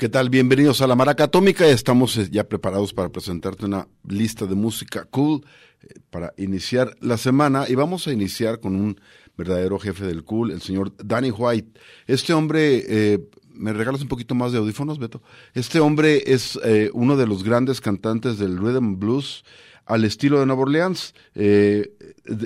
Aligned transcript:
¿Qué 0.00 0.08
tal? 0.08 0.30
Bienvenidos 0.30 0.80
a 0.80 0.86
la 0.86 0.96
Maraca 0.96 1.24
Atómica. 1.24 1.66
Estamos 1.68 2.16
eh, 2.16 2.28
ya 2.30 2.48
preparados 2.48 2.94
para 2.94 3.10
presentarte 3.10 3.66
una 3.66 3.86
lista 4.08 4.46
de 4.46 4.54
música 4.54 5.04
cool 5.04 5.44
eh, 5.82 5.88
para 6.08 6.32
iniciar 6.38 6.96
la 7.00 7.18
semana 7.18 7.66
y 7.68 7.74
vamos 7.74 8.06
a 8.06 8.12
iniciar 8.14 8.60
con 8.60 8.76
un 8.76 8.98
verdadero 9.36 9.78
jefe 9.78 10.06
del 10.06 10.24
cool, 10.24 10.52
el 10.52 10.62
señor 10.62 10.94
Danny 11.04 11.30
White. 11.30 11.78
Este 12.06 12.32
hombre, 12.32 12.82
eh, 12.88 13.28
¿me 13.52 13.74
regalas 13.74 14.00
un 14.00 14.08
poquito 14.08 14.34
más 14.34 14.52
de 14.52 14.58
audífonos, 14.58 14.98
Beto? 14.98 15.22
Este 15.52 15.80
hombre 15.80 16.22
es 16.32 16.58
uno 16.94 17.18
de 17.18 17.26
los 17.26 17.44
grandes 17.44 17.82
cantantes 17.82 18.38
del 18.38 18.56
rhythm 18.56 18.98
blues 18.98 19.44
al 19.84 20.06
estilo 20.06 20.40
de 20.40 20.46
Nueva 20.46 20.62
Orleans. 20.62 21.12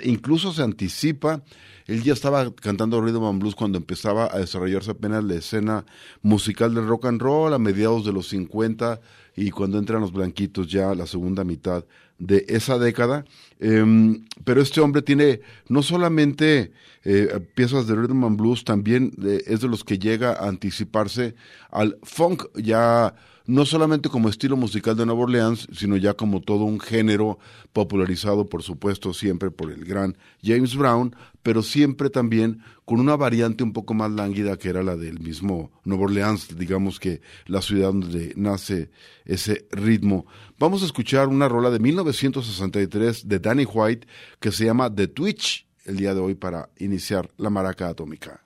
incluso 0.03 0.53
se 0.53 0.63
anticipa 0.63 1.45
él 1.87 2.03
ya 2.03 2.13
estaba 2.13 2.51
cantando 2.55 3.01
rhythm 3.01 3.25
and 3.25 3.41
blues 3.41 3.55
cuando 3.55 3.77
empezaba 3.79 4.29
a 4.33 4.39
desarrollarse 4.39 4.91
apenas 4.91 5.23
la 5.23 5.35
escena 5.35 5.85
musical 6.23 6.75
del 6.75 6.87
rock 6.87 7.07
and 7.07 7.21
roll 7.21 7.53
a 7.53 7.59
mediados 7.59 8.05
de 8.05 8.13
los 8.13 8.29
50 8.29 9.01
y 9.37 9.51
cuando 9.51 9.79
entran 9.79 10.01
los 10.01 10.13
blanquitos 10.13 10.69
ya 10.69 10.95
la 10.95 11.07
segunda 11.07 11.45
mitad 11.45 11.85
de 12.19 12.45
esa 12.49 12.79
década. 12.79 13.25
Em, 13.61 14.25
pero 14.45 14.63
este 14.63 14.81
hombre 14.81 15.03
tiene 15.03 15.41
no 15.69 15.83
solamente 15.83 16.73
eh, 17.05 17.41
piezas 17.55 17.87
de 17.87 17.97
rhythm 17.97 18.25
and 18.25 18.39
blues, 18.39 18.65
también 18.65 19.13
eh, 19.23 19.43
es 19.47 19.61
de 19.61 19.69
los 19.69 19.85
que 19.85 19.99
llega 19.99 20.33
a 20.33 20.49
anticiparse 20.49 21.35
al 21.71 21.99
funk 22.03 22.45
ya 22.55 23.15
no 23.47 23.67
solamente 23.67 24.09
como 24.09 24.29
estilo 24.29 24.57
musical 24.57 24.97
de 24.97 25.05
Nueva 25.05 25.23
Orleans, 25.23 25.69
sino 25.73 25.97
ya 25.97 26.15
como 26.15 26.41
todo 26.41 26.65
un 26.65 26.81
género 26.81 27.39
popularizado, 27.73 28.49
por 28.49 28.63
supuesto, 28.63 29.13
siempre 29.13 29.51
por 29.51 29.71
el 29.71 29.85
gran 29.85 30.17
James 30.43 30.75
Brown, 30.75 31.15
pero 31.43 31.63
siempre 31.63 32.09
también 32.09 32.63
con 32.85 33.01
una 33.01 33.17
variante 33.17 33.63
un 33.63 33.73
poco 33.73 33.93
más 33.93 34.11
lánguida 34.11 34.57
que 34.57 34.71
era 34.71 34.83
la 34.83 34.97
del 34.97 35.21
mismo 35.21 35.71
Nueva 35.85 36.05
Orleans, 36.05 36.57
digamos 36.57 36.99
que 36.99 37.21
la 37.47 37.61
ciudad 37.61 37.89
donde 37.89 38.33
nace 38.37 38.91
ese 39.25 39.67
ritmo. 39.71 40.27
Vamos 40.59 40.83
a 40.83 40.87
escuchar 40.87 41.29
una 41.29 41.49
rola 41.49 41.71
de 41.71 41.81
1963 41.81 43.29
de 43.29 43.39
Danny 43.39 43.67
White 43.67 44.07
que 44.41 44.53
se 44.53 44.65
llama 44.65 44.95
The 44.95 45.09
Twitch 45.09 45.67
el 45.85 45.97
día 45.97 46.15
de 46.15 46.21
hoy 46.21 46.35
para 46.35 46.71
iniciar 46.79 47.31
la 47.37 47.51
maraca 47.51 47.89
atómica. 47.89 48.44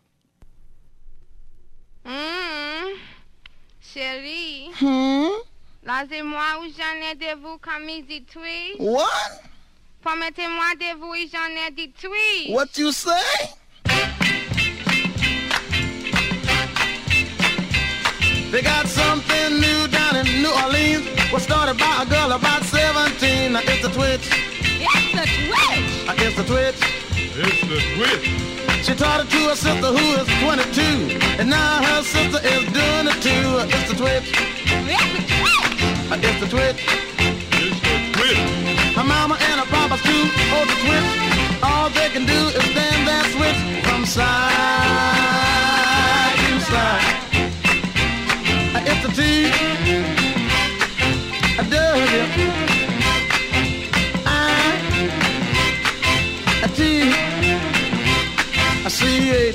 Chérie. 3.94 4.70
Hmm? 4.80 5.30
Laissez-moi 5.82 6.44
où 6.60 6.64
j'en 6.76 7.10
ai 7.10 7.14
de 7.14 7.40
vous 7.40 7.58
comme 7.58 7.88
il 7.88 8.04
dit 8.04 8.22
tweet. 8.24 8.76
What? 8.78 9.06
Permettez-moi 10.04 10.74
de 10.78 10.98
vous 10.98 11.12
où 11.12 11.28
j'en 11.32 11.66
ai 11.66 11.70
dit 11.70 11.90
tweet. 11.92 12.50
What 12.50 12.76
you 12.76 12.92
say? 12.92 13.12
They 18.50 18.62
got 18.62 18.88
something 18.88 19.60
new 19.60 19.88
down 19.88 20.16
in 20.16 20.42
New 20.42 20.50
Orleans. 20.50 21.06
Was 21.32 21.42
started 21.42 21.78
by 21.78 22.02
a 22.02 22.06
girl 22.06 22.32
about 22.32 22.64
17. 22.64 23.52
Now 23.52 23.60
it's 23.62 23.82
the 23.82 23.88
twitch. 23.88 24.28
It's 24.62 25.12
the 25.12 25.24
twitch. 25.46 26.26
It's 26.26 26.36
the 26.36 26.44
twitch. 26.44 26.76
It's 27.36 27.60
the 27.68 27.80
twitch. 27.96 28.57
She 28.88 28.94
taught 28.94 29.20
it 29.20 29.28
to 29.28 29.36
her 29.50 29.54
sister 29.54 29.88
who 29.92 30.06
is 30.16 30.26
22. 30.40 30.80
And 31.38 31.50
now 31.50 31.82
her 31.84 32.02
sister 32.02 32.40
is 32.40 32.64
doing 32.72 33.04
it 33.12 33.20
too. 33.20 33.60
It's 33.68 33.84
the 33.84 33.94
twitch. 34.00 34.32
It's 34.32 35.12
the 35.12 35.28
twitch. 35.28 35.68
It's 36.24 36.40
the 36.40 36.48
twitch. 36.48 36.80
Her 38.96 39.04
mama 39.04 39.36
and 39.38 39.60
her 39.60 39.66
papa's 39.68 40.00
too 40.00 40.08
oh, 40.16 40.56
old 40.56 40.68
to 40.72 40.76
twitch. 40.80 41.04
All 41.62 41.90
they 41.90 42.08
can 42.08 42.24
do 42.24 42.48
is 42.56 42.64
stand 42.72 43.06
that 43.06 43.28
switch 43.36 43.60
from 43.84 44.06
side 44.06 44.32
to 46.48 46.58
side. 46.72 47.28
It's 48.88 49.02
the 49.04 49.12
T. 49.12 49.20
A 51.58 51.62
W. 51.62 52.48
I 52.48 52.57
see 58.98 59.30
it. 59.30 59.54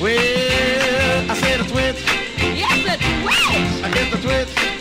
Well, 0.00 1.30
I 1.30 1.34
said 1.34 1.60
a 1.60 1.64
twitch. 1.64 2.00
Yes, 2.40 2.78
a 2.88 2.96
twitch. 2.96 3.84
I 3.84 3.90
get 3.92 4.10
the 4.10 4.18
twitch. 4.18 4.77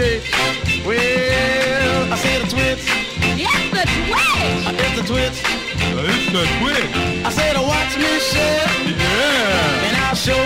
Well, 0.00 0.96
I 2.10 2.16
said 2.16 2.40
a 2.40 2.48
twitch. 2.48 2.88
Yes, 3.36 3.52
the 3.68 3.84
twitch. 3.84 4.66
I 4.66 4.72
get 4.72 4.96
the 4.96 5.02
twitch. 5.04 5.44
It's 5.44 6.32
the 6.32 6.44
twitch. 6.56 6.88
I 7.26 7.30
said, 7.30 7.54
watch 7.60 7.98
me 7.98 8.08
share. 8.18 8.64
Yeah. 8.96 9.86
And 9.86 9.96
I'll 9.98 10.14
show 10.16 10.40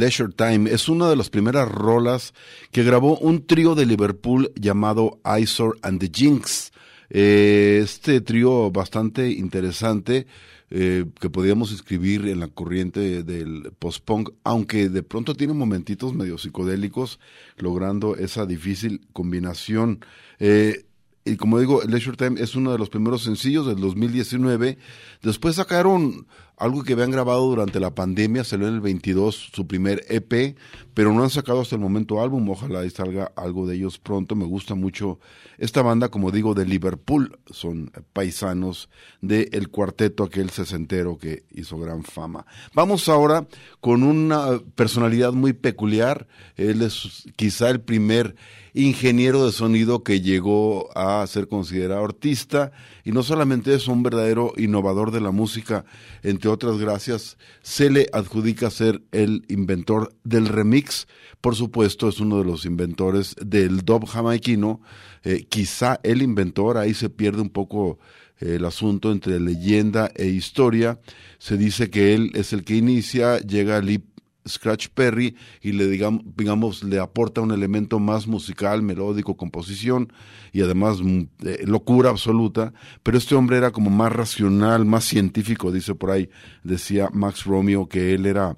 Leisure 0.00 0.32
Time. 0.32 0.70
Es 0.70 0.88
una 0.88 1.08
de 1.08 1.16
las 1.16 1.30
primeras 1.30 1.68
rolas 1.68 2.32
que 2.72 2.82
grabó 2.82 3.18
un 3.18 3.46
trío 3.46 3.74
de 3.74 3.86
Liverpool 3.86 4.50
llamado 4.56 5.20
Isor 5.38 5.78
and 5.82 6.00
the 6.00 6.10
Jinx. 6.12 6.72
Eh, 7.10 7.80
este 7.84 8.20
trío 8.20 8.70
bastante 8.70 9.30
interesante 9.30 10.26
eh, 10.70 11.04
que 11.20 11.28
podíamos 11.28 11.70
escribir 11.72 12.28
en 12.28 12.40
la 12.40 12.48
corriente 12.48 13.22
del 13.22 13.72
post-punk, 13.78 14.30
aunque 14.42 14.88
de 14.88 15.02
pronto 15.02 15.34
tiene 15.34 15.52
momentitos 15.52 16.14
medio 16.14 16.38
psicodélicos, 16.38 17.20
logrando 17.58 18.16
esa 18.16 18.46
difícil 18.46 19.02
combinación. 19.12 20.04
Eh, 20.38 20.86
y 21.24 21.36
como 21.36 21.58
digo, 21.58 21.82
Leisure 21.82 22.16
Time 22.16 22.40
es 22.40 22.54
uno 22.54 22.72
de 22.72 22.78
los 22.78 22.88
primeros 22.88 23.22
sencillos 23.22 23.66
del 23.66 23.76
2019. 23.76 24.78
Después 25.22 25.56
sacaron 25.56 26.26
algo 26.60 26.84
que 26.84 26.92
habían 26.92 27.10
grabado 27.10 27.46
durante 27.46 27.80
la 27.80 27.94
pandemia, 27.94 28.44
salió 28.44 28.68
en 28.68 28.74
el 28.74 28.80
22 28.82 29.50
su 29.54 29.66
primer 29.66 30.04
EP, 30.10 30.56
pero 30.92 31.10
no 31.14 31.22
han 31.22 31.30
sacado 31.30 31.62
hasta 31.62 31.74
el 31.74 31.80
momento 31.80 32.20
álbum, 32.22 32.46
ojalá 32.50 32.84
y 32.84 32.90
salga 32.90 33.32
algo 33.34 33.66
de 33.66 33.76
ellos 33.76 33.98
pronto, 33.98 34.36
me 34.36 34.44
gusta 34.44 34.74
mucho 34.74 35.18
esta 35.56 35.80
banda, 35.80 36.10
como 36.10 36.30
digo, 36.30 36.52
de 36.52 36.66
Liverpool, 36.66 37.38
son 37.50 37.90
paisanos 38.12 38.90
del 39.22 39.70
cuarteto 39.70 40.22
aquel 40.22 40.50
sesentero 40.50 41.16
que 41.16 41.44
hizo 41.50 41.78
gran 41.78 42.04
fama. 42.04 42.44
Vamos 42.74 43.08
ahora 43.08 43.46
con 43.80 44.02
una 44.02 44.60
personalidad 44.74 45.32
muy 45.32 45.54
peculiar, 45.54 46.28
él 46.56 46.82
es 46.82 47.24
quizá 47.36 47.70
el 47.70 47.80
primer 47.80 48.36
ingeniero 48.74 49.44
de 49.46 49.52
sonido 49.52 50.02
que 50.02 50.20
llegó 50.20 50.96
a 50.96 51.26
ser 51.26 51.48
considerado 51.48 52.04
artista. 52.04 52.72
Y 53.04 53.12
no 53.12 53.22
solamente 53.22 53.74
es 53.74 53.88
un 53.88 54.02
verdadero 54.02 54.52
innovador 54.56 55.10
de 55.10 55.20
la 55.20 55.30
música, 55.30 55.84
entre 56.22 56.50
otras 56.50 56.78
gracias, 56.78 57.38
se 57.62 57.90
le 57.90 58.08
adjudica 58.12 58.70
ser 58.70 59.02
el 59.12 59.44
inventor 59.48 60.14
del 60.24 60.46
remix, 60.46 61.06
por 61.40 61.56
supuesto 61.56 62.08
es 62.08 62.20
uno 62.20 62.38
de 62.38 62.44
los 62.44 62.66
inventores 62.66 63.34
del 63.40 63.80
dub 63.84 64.06
jamaiquino, 64.06 64.80
eh, 65.24 65.46
quizá 65.48 66.00
el 66.02 66.22
inventor, 66.22 66.76
ahí 66.76 66.94
se 66.94 67.10
pierde 67.10 67.40
un 67.40 67.50
poco 67.50 67.98
eh, 68.40 68.56
el 68.56 68.64
asunto 68.64 69.12
entre 69.12 69.40
leyenda 69.40 70.10
e 70.14 70.26
historia, 70.26 70.98
se 71.38 71.56
dice 71.56 71.90
que 71.90 72.14
él 72.14 72.30
es 72.34 72.52
el 72.52 72.64
que 72.64 72.76
inicia, 72.76 73.38
llega 73.38 73.78
a 73.78 73.82
Lip 73.82 74.09
Scratch 74.50 74.88
Perry 74.88 75.36
y 75.62 75.72
le 75.72 75.86
digamos, 75.86 76.22
digamos 76.36 76.84
le 76.84 76.98
aporta 76.98 77.40
un 77.40 77.52
elemento 77.52 77.98
más 77.98 78.26
musical, 78.26 78.82
melódico, 78.82 79.36
composición 79.36 80.12
y 80.52 80.62
además 80.62 81.00
mm, 81.00 81.22
eh, 81.44 81.64
locura 81.66 82.10
absoluta, 82.10 82.72
pero 83.02 83.18
este 83.18 83.34
hombre 83.34 83.56
era 83.56 83.70
como 83.70 83.90
más 83.90 84.12
racional, 84.12 84.84
más 84.84 85.04
científico, 85.04 85.72
dice 85.72 85.94
por 85.94 86.10
ahí, 86.10 86.28
decía 86.64 87.08
Max 87.12 87.44
Romeo 87.44 87.88
que 87.88 88.14
él 88.14 88.26
era 88.26 88.56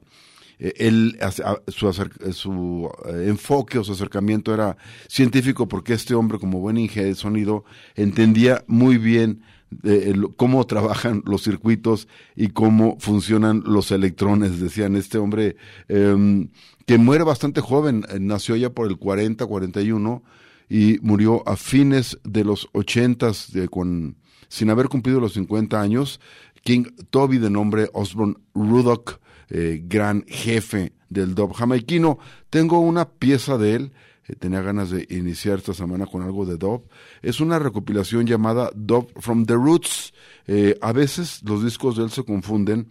eh, 0.58 0.74
él 0.76 1.18
su, 1.68 1.92
su 2.32 2.90
eh, 3.06 3.24
enfoque 3.26 3.78
o 3.78 3.84
su 3.84 3.92
acercamiento 3.92 4.54
era 4.54 4.76
científico 5.08 5.66
porque 5.66 5.94
este 5.94 6.14
hombre 6.14 6.38
como 6.38 6.60
buen 6.60 6.76
ingeniero 6.76 7.14
de 7.14 7.20
sonido 7.20 7.64
entendía 7.96 8.64
muy 8.68 8.96
bien 8.96 9.42
de 9.82 10.14
cómo 10.36 10.66
trabajan 10.66 11.22
los 11.26 11.42
circuitos 11.42 12.08
y 12.36 12.48
cómo 12.48 12.96
funcionan 13.00 13.62
los 13.64 13.90
electrones. 13.90 14.60
Decían, 14.60 14.96
este 14.96 15.18
hombre 15.18 15.56
em, 15.88 16.49
que 16.87 16.99
muere 16.99 17.25
bastante 17.25 17.61
joven, 17.61 18.04
eh, 18.08 18.18
nació 18.20 18.56
ya 18.56 18.70
por 18.70 18.88
el 18.88 18.99
40, 18.99 19.47
41 19.47 20.23
y 20.68 20.99
murió 21.02 21.47
a 21.49 21.56
fines 21.56 22.18
de 22.25 22.44
los 22.44 22.68
80 22.73 23.32
con, 23.70 24.16
sin 24.49 24.70
haber 24.70 24.88
cumplido 24.88 25.20
los 25.20 25.35
50 25.35 25.80
años. 25.80 26.20
King 26.62 26.85
Toby, 27.11 27.38
de 27.38 27.50
nombre 27.50 27.90
Osborne 27.92 28.37
Rudock, 28.54 29.20
eh, 29.50 29.82
gran 29.85 30.25
jefe 30.26 30.92
del 31.08 31.35
dub 31.35 31.52
jamaiquino. 31.52 32.18
Tengo 32.50 32.78
una 32.78 33.08
pieza 33.08 33.58
de 33.58 33.75
él 33.75 33.92
eh, 34.29 34.37
tenía 34.37 34.61
ganas 34.62 34.91
de 34.91 35.07
iniciar 35.11 35.59
esta 35.59 35.75
semana 35.75 36.07
con 36.07 36.23
algo 36.23 36.47
de 36.47 36.57
Dub. 36.57 36.85
Es 37.23 37.41
una 37.41 37.59
recopilación 37.59 38.26
llamada 38.26 38.71
Dub 38.75 39.11
from 39.21 39.47
the 39.47 39.55
Roots. 39.55 40.14
Eh, 40.47 40.79
a 40.81 40.93
veces 40.93 41.43
los 41.45 41.64
discos 41.64 41.97
de 41.97 42.05
él 42.05 42.11
se 42.11 42.25
confunden 42.25 42.88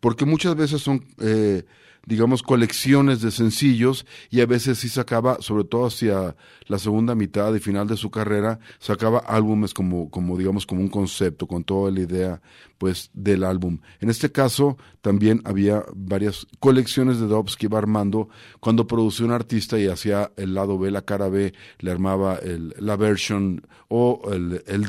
porque 0.00 0.24
muchas 0.24 0.56
veces 0.56 0.80
son 0.80 1.04
eh, 1.18 1.64
digamos, 2.06 2.42
colecciones 2.42 3.20
de 3.20 3.30
sencillos 3.30 4.06
y 4.30 4.40
a 4.40 4.46
veces 4.46 4.78
sí 4.78 4.88
sacaba, 4.88 5.38
sobre 5.40 5.64
todo 5.64 5.86
hacia 5.86 6.36
la 6.66 6.78
segunda 6.78 7.14
mitad 7.14 7.54
y 7.54 7.60
final 7.60 7.86
de 7.86 7.96
su 7.96 8.10
carrera, 8.10 8.58
sacaba 8.78 9.18
álbumes 9.18 9.74
como, 9.74 10.10
como 10.10 10.36
digamos, 10.36 10.66
como 10.66 10.80
un 10.80 10.88
concepto, 10.88 11.46
con 11.46 11.64
toda 11.64 11.90
la 11.90 12.00
idea, 12.00 12.42
pues, 12.78 13.10
del 13.12 13.44
álbum. 13.44 13.80
En 14.00 14.10
este 14.10 14.32
caso, 14.32 14.78
también 15.00 15.42
había 15.44 15.84
varias 15.94 16.46
colecciones 16.58 17.20
de 17.20 17.26
dubs 17.26 17.56
que 17.56 17.66
iba 17.66 17.78
armando 17.78 18.28
cuando 18.60 18.86
producía 18.86 19.26
un 19.26 19.32
artista 19.32 19.78
y 19.78 19.86
hacía 19.86 20.32
el 20.36 20.54
lado 20.54 20.78
B, 20.78 20.90
la 20.90 21.02
cara 21.02 21.28
B, 21.28 21.52
le 21.78 21.90
armaba 21.90 22.40
la 22.78 22.96
version 22.96 23.66
o 23.88 24.22
el, 24.32 24.62
el. 24.66 24.86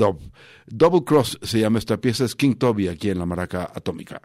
Double 0.68 1.04
Cross 1.04 1.40
se 1.42 1.60
llama 1.60 1.80
esta 1.80 1.98
pieza, 1.98 2.26
es 2.26 2.36
King 2.36 2.56
Toby 2.56 2.88
aquí 2.88 3.10
en 3.10 3.20
la 3.20 3.26
Maraca 3.26 3.70
Atómica. 3.74 4.22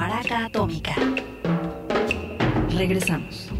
Maraca 0.00 0.46
Atómica. 0.46 0.94
Regresamos. 2.74 3.59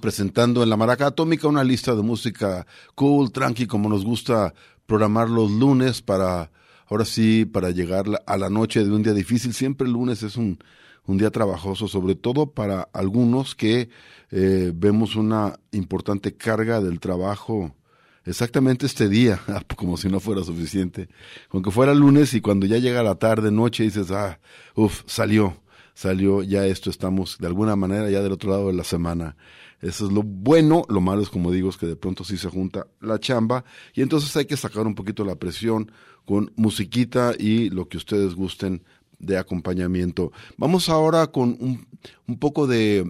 Presentando 0.00 0.62
en 0.62 0.70
la 0.70 0.76
Maraca 0.76 1.06
Atómica 1.06 1.46
una 1.46 1.64
lista 1.64 1.94
de 1.94 2.02
música 2.02 2.66
cool, 2.94 3.32
tranqui, 3.32 3.66
como 3.66 3.88
nos 3.88 4.04
gusta 4.04 4.54
programar 4.86 5.28
los 5.28 5.50
lunes 5.50 6.02
para, 6.02 6.50
ahora 6.86 7.04
sí, 7.04 7.44
para 7.44 7.70
llegar 7.70 8.06
a 8.26 8.36
la 8.36 8.50
noche 8.50 8.84
de 8.84 8.90
un 8.90 9.02
día 9.02 9.12
difícil. 9.12 9.52
Siempre 9.52 9.86
el 9.86 9.92
lunes 9.92 10.22
es 10.22 10.36
un, 10.36 10.58
un 11.06 11.18
día 11.18 11.30
trabajoso, 11.30 11.86
sobre 11.88 12.14
todo 12.14 12.52
para 12.52 12.88
algunos 12.92 13.54
que 13.54 13.90
eh, 14.30 14.72
vemos 14.74 15.16
una 15.16 15.58
importante 15.72 16.34
carga 16.34 16.80
del 16.80 16.98
trabajo 17.00 17.74
exactamente 18.24 18.86
este 18.86 19.08
día, 19.08 19.40
como 19.76 19.96
si 19.96 20.08
no 20.08 20.20
fuera 20.20 20.42
suficiente. 20.42 21.08
Aunque 21.50 21.70
fuera 21.70 21.94
lunes 21.94 22.34
y 22.34 22.40
cuando 22.40 22.66
ya 22.66 22.78
llega 22.78 23.02
la 23.02 23.16
tarde, 23.16 23.50
noche, 23.50 23.84
dices, 23.84 24.10
ah, 24.10 24.40
uff, 24.74 25.02
salió, 25.06 25.62
salió, 25.94 26.42
ya 26.42 26.66
esto, 26.66 26.90
estamos 26.90 27.38
de 27.38 27.46
alguna 27.46 27.76
manera 27.76 28.08
ya 28.10 28.22
del 28.22 28.32
otro 28.32 28.50
lado 28.50 28.68
de 28.68 28.74
la 28.74 28.84
semana. 28.84 29.36
Eso 29.80 30.06
es 30.06 30.12
lo 30.12 30.22
bueno, 30.22 30.84
lo 30.88 31.00
malo 31.00 31.22
es 31.22 31.30
como 31.30 31.50
digo, 31.50 31.70
es 31.70 31.76
que 31.76 31.86
de 31.86 31.96
pronto 31.96 32.24
sí 32.24 32.36
se 32.36 32.48
junta 32.48 32.86
la 33.00 33.18
chamba 33.18 33.64
y 33.94 34.02
entonces 34.02 34.36
hay 34.36 34.44
que 34.44 34.56
sacar 34.56 34.86
un 34.86 34.94
poquito 34.94 35.24
la 35.24 35.36
presión 35.36 35.90
con 36.26 36.52
musiquita 36.56 37.32
y 37.38 37.70
lo 37.70 37.88
que 37.88 37.96
ustedes 37.96 38.34
gusten 38.34 38.84
de 39.18 39.38
acompañamiento. 39.38 40.32
Vamos 40.56 40.88
ahora 40.88 41.28
con 41.28 41.56
un, 41.60 41.86
un 42.26 42.38
poco 42.38 42.66
de 42.66 43.06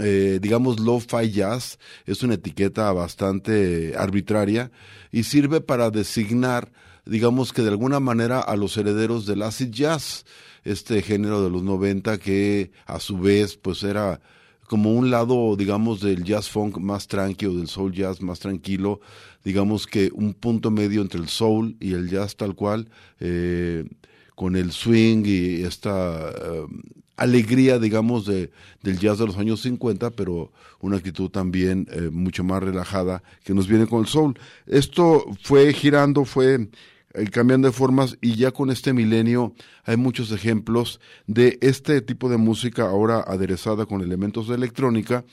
eh, 0.00 0.38
digamos, 0.40 0.78
lo-fi 0.78 1.30
jazz 1.30 1.78
es 2.06 2.22
una 2.22 2.34
etiqueta 2.34 2.92
bastante 2.92 3.94
arbitraria 3.96 4.70
y 5.10 5.24
sirve 5.24 5.60
para 5.60 5.90
designar, 5.90 6.70
digamos 7.04 7.52
que 7.52 7.62
de 7.62 7.70
alguna 7.70 7.98
manera 7.98 8.40
a 8.40 8.54
los 8.56 8.76
herederos 8.76 9.26
del 9.26 9.42
acid 9.42 9.70
jazz, 9.70 10.24
este 10.62 11.02
género 11.02 11.42
de 11.42 11.50
los 11.50 11.62
90 11.62 12.18
que 12.18 12.70
a 12.86 13.00
su 13.00 13.18
vez 13.18 13.56
pues 13.56 13.82
era 13.82 14.20
como 14.68 14.92
un 14.92 15.10
lado, 15.10 15.56
digamos, 15.56 16.00
del 16.00 16.22
jazz 16.24 16.48
funk 16.48 16.76
más 16.76 17.08
tranquilo, 17.08 17.54
del 17.54 17.68
soul 17.68 17.92
jazz 17.92 18.20
más 18.20 18.38
tranquilo, 18.38 19.00
digamos 19.42 19.86
que 19.86 20.10
un 20.12 20.34
punto 20.34 20.70
medio 20.70 21.00
entre 21.00 21.20
el 21.20 21.28
soul 21.28 21.76
y 21.80 21.94
el 21.94 22.08
jazz 22.08 22.36
tal 22.36 22.54
cual, 22.54 22.88
eh, 23.18 23.84
con 24.34 24.56
el 24.56 24.70
swing 24.70 25.24
y 25.24 25.62
esta 25.62 26.30
eh, 26.30 26.66
alegría, 27.16 27.78
digamos, 27.78 28.26
de, 28.26 28.50
del 28.82 28.98
jazz 28.98 29.18
de 29.18 29.26
los 29.26 29.38
años 29.38 29.62
50, 29.62 30.10
pero 30.10 30.52
una 30.80 30.98
actitud 30.98 31.30
también 31.30 31.88
eh, 31.90 32.10
mucho 32.12 32.44
más 32.44 32.62
relajada 32.62 33.22
que 33.44 33.54
nos 33.54 33.68
viene 33.68 33.86
con 33.86 34.00
el 34.00 34.06
soul. 34.06 34.38
Esto 34.66 35.24
fue 35.42 35.72
girando, 35.72 36.26
fue 36.26 36.68
cambiando 37.32 37.68
de 37.68 37.72
formas 37.72 38.18
y 38.20 38.36
ya 38.36 38.50
con 38.50 38.70
este 38.70 38.92
milenio 38.92 39.54
hay 39.84 39.96
muchos 39.96 40.30
ejemplos 40.30 41.00
de 41.26 41.58
este 41.60 42.00
tipo 42.02 42.28
de 42.28 42.36
música 42.36 42.88
ahora 42.88 43.20
aderezada 43.20 43.86
con 43.86 44.02
elementos 44.02 44.48
de 44.48 44.54
electrónica 44.54 45.24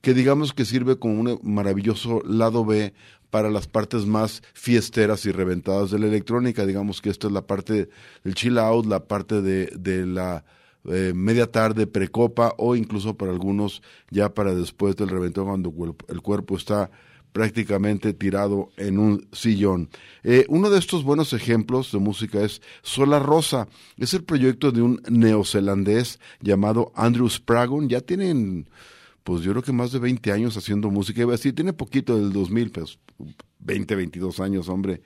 que 0.00 0.14
digamos 0.14 0.52
que 0.52 0.64
sirve 0.64 0.98
como 0.98 1.20
un 1.20 1.40
maravilloso 1.42 2.22
lado 2.24 2.64
B 2.64 2.94
para 3.30 3.50
las 3.50 3.66
partes 3.66 4.06
más 4.06 4.42
fiesteras 4.54 5.26
y 5.26 5.32
reventadas 5.32 5.90
de 5.90 5.98
la 5.98 6.06
electrónica. 6.06 6.66
Digamos 6.66 7.02
que 7.02 7.10
esta 7.10 7.26
es 7.26 7.32
la 7.32 7.46
parte 7.46 7.88
del 8.24 8.34
chill 8.34 8.58
out, 8.58 8.86
la 8.86 9.06
parte 9.06 9.42
de, 9.42 9.66
de 9.78 10.06
la 10.06 10.44
eh, 10.84 11.12
media 11.14 11.50
tarde, 11.50 11.86
precopa 11.86 12.54
o 12.56 12.76
incluso 12.76 13.16
para 13.16 13.32
algunos 13.32 13.82
ya 14.10 14.32
para 14.32 14.54
después 14.54 14.96
del 14.96 15.08
reventón 15.08 15.46
cuando 15.46 15.96
el 16.08 16.22
cuerpo 16.22 16.56
está 16.56 16.90
prácticamente 17.38 18.14
tirado 18.14 18.70
en 18.76 18.98
un 18.98 19.28
sillón. 19.30 19.90
Eh, 20.24 20.44
uno 20.48 20.70
de 20.70 20.78
estos 20.80 21.04
buenos 21.04 21.32
ejemplos 21.32 21.92
de 21.92 22.00
música 22.00 22.40
es 22.42 22.60
Sola 22.82 23.20
Rosa. 23.20 23.68
Es 23.96 24.12
el 24.12 24.24
proyecto 24.24 24.72
de 24.72 24.82
un 24.82 25.00
neozelandés 25.08 26.18
llamado 26.40 26.90
Andrew 26.96 27.28
Spragon. 27.28 27.88
Ya 27.88 28.00
tienen, 28.00 28.68
pues 29.22 29.42
yo 29.42 29.52
creo 29.52 29.62
que 29.62 29.70
más 29.70 29.92
de 29.92 30.00
20 30.00 30.32
años 30.32 30.56
haciendo 30.56 30.90
música. 30.90 31.20
Iba 31.20 31.34
a 31.34 31.36
decir, 31.36 31.54
tiene 31.54 31.72
poquito 31.72 32.18
del 32.18 32.32
2000, 32.32 32.72
pues 32.72 32.98
20, 33.60 33.94
22 33.94 34.40
años, 34.40 34.68
hombre. 34.68 35.02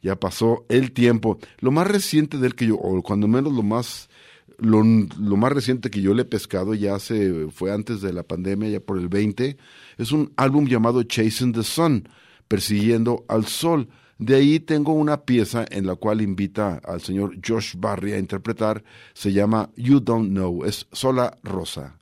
Ya 0.00 0.18
pasó 0.18 0.64
el 0.70 0.92
tiempo. 0.92 1.38
Lo 1.58 1.70
más 1.70 1.86
reciente 1.86 2.38
del 2.38 2.54
que 2.54 2.68
yo, 2.68 2.76
o 2.76 3.02
cuando 3.02 3.28
menos 3.28 3.52
lo 3.52 3.62
más 3.62 4.08
lo, 4.58 4.84
más 4.84 5.52
reciente 5.52 5.90
que 5.90 6.00
yo 6.00 6.14
le 6.14 6.22
he 6.22 6.26
pescado 6.26 6.74
ya 6.74 6.98
se 6.98 7.48
fue 7.50 7.72
antes 7.72 8.00
de 8.00 8.12
la 8.12 8.22
pandemia, 8.22 8.68
ya 8.68 8.80
por 8.80 8.98
el 8.98 9.08
20, 9.08 9.56
es 9.98 10.12
un 10.12 10.32
álbum 10.36 10.66
llamado 10.66 11.02
Chasing 11.02 11.52
the 11.52 11.62
Sun, 11.62 12.08
persiguiendo 12.48 13.24
al 13.28 13.46
sol. 13.46 13.88
De 14.18 14.36
ahí 14.36 14.60
tengo 14.60 14.92
una 14.92 15.22
pieza 15.22 15.64
en 15.70 15.86
la 15.86 15.96
cual 15.96 16.20
invita 16.20 16.80
al 16.84 17.00
señor 17.00 17.36
Josh 17.46 17.74
Barry 17.76 18.12
a 18.12 18.18
interpretar, 18.18 18.84
se 19.12 19.32
llama 19.32 19.70
You 19.76 20.00
Don't 20.00 20.30
Know, 20.30 20.64
es 20.64 20.86
Sola 20.92 21.36
Rosa. 21.42 21.96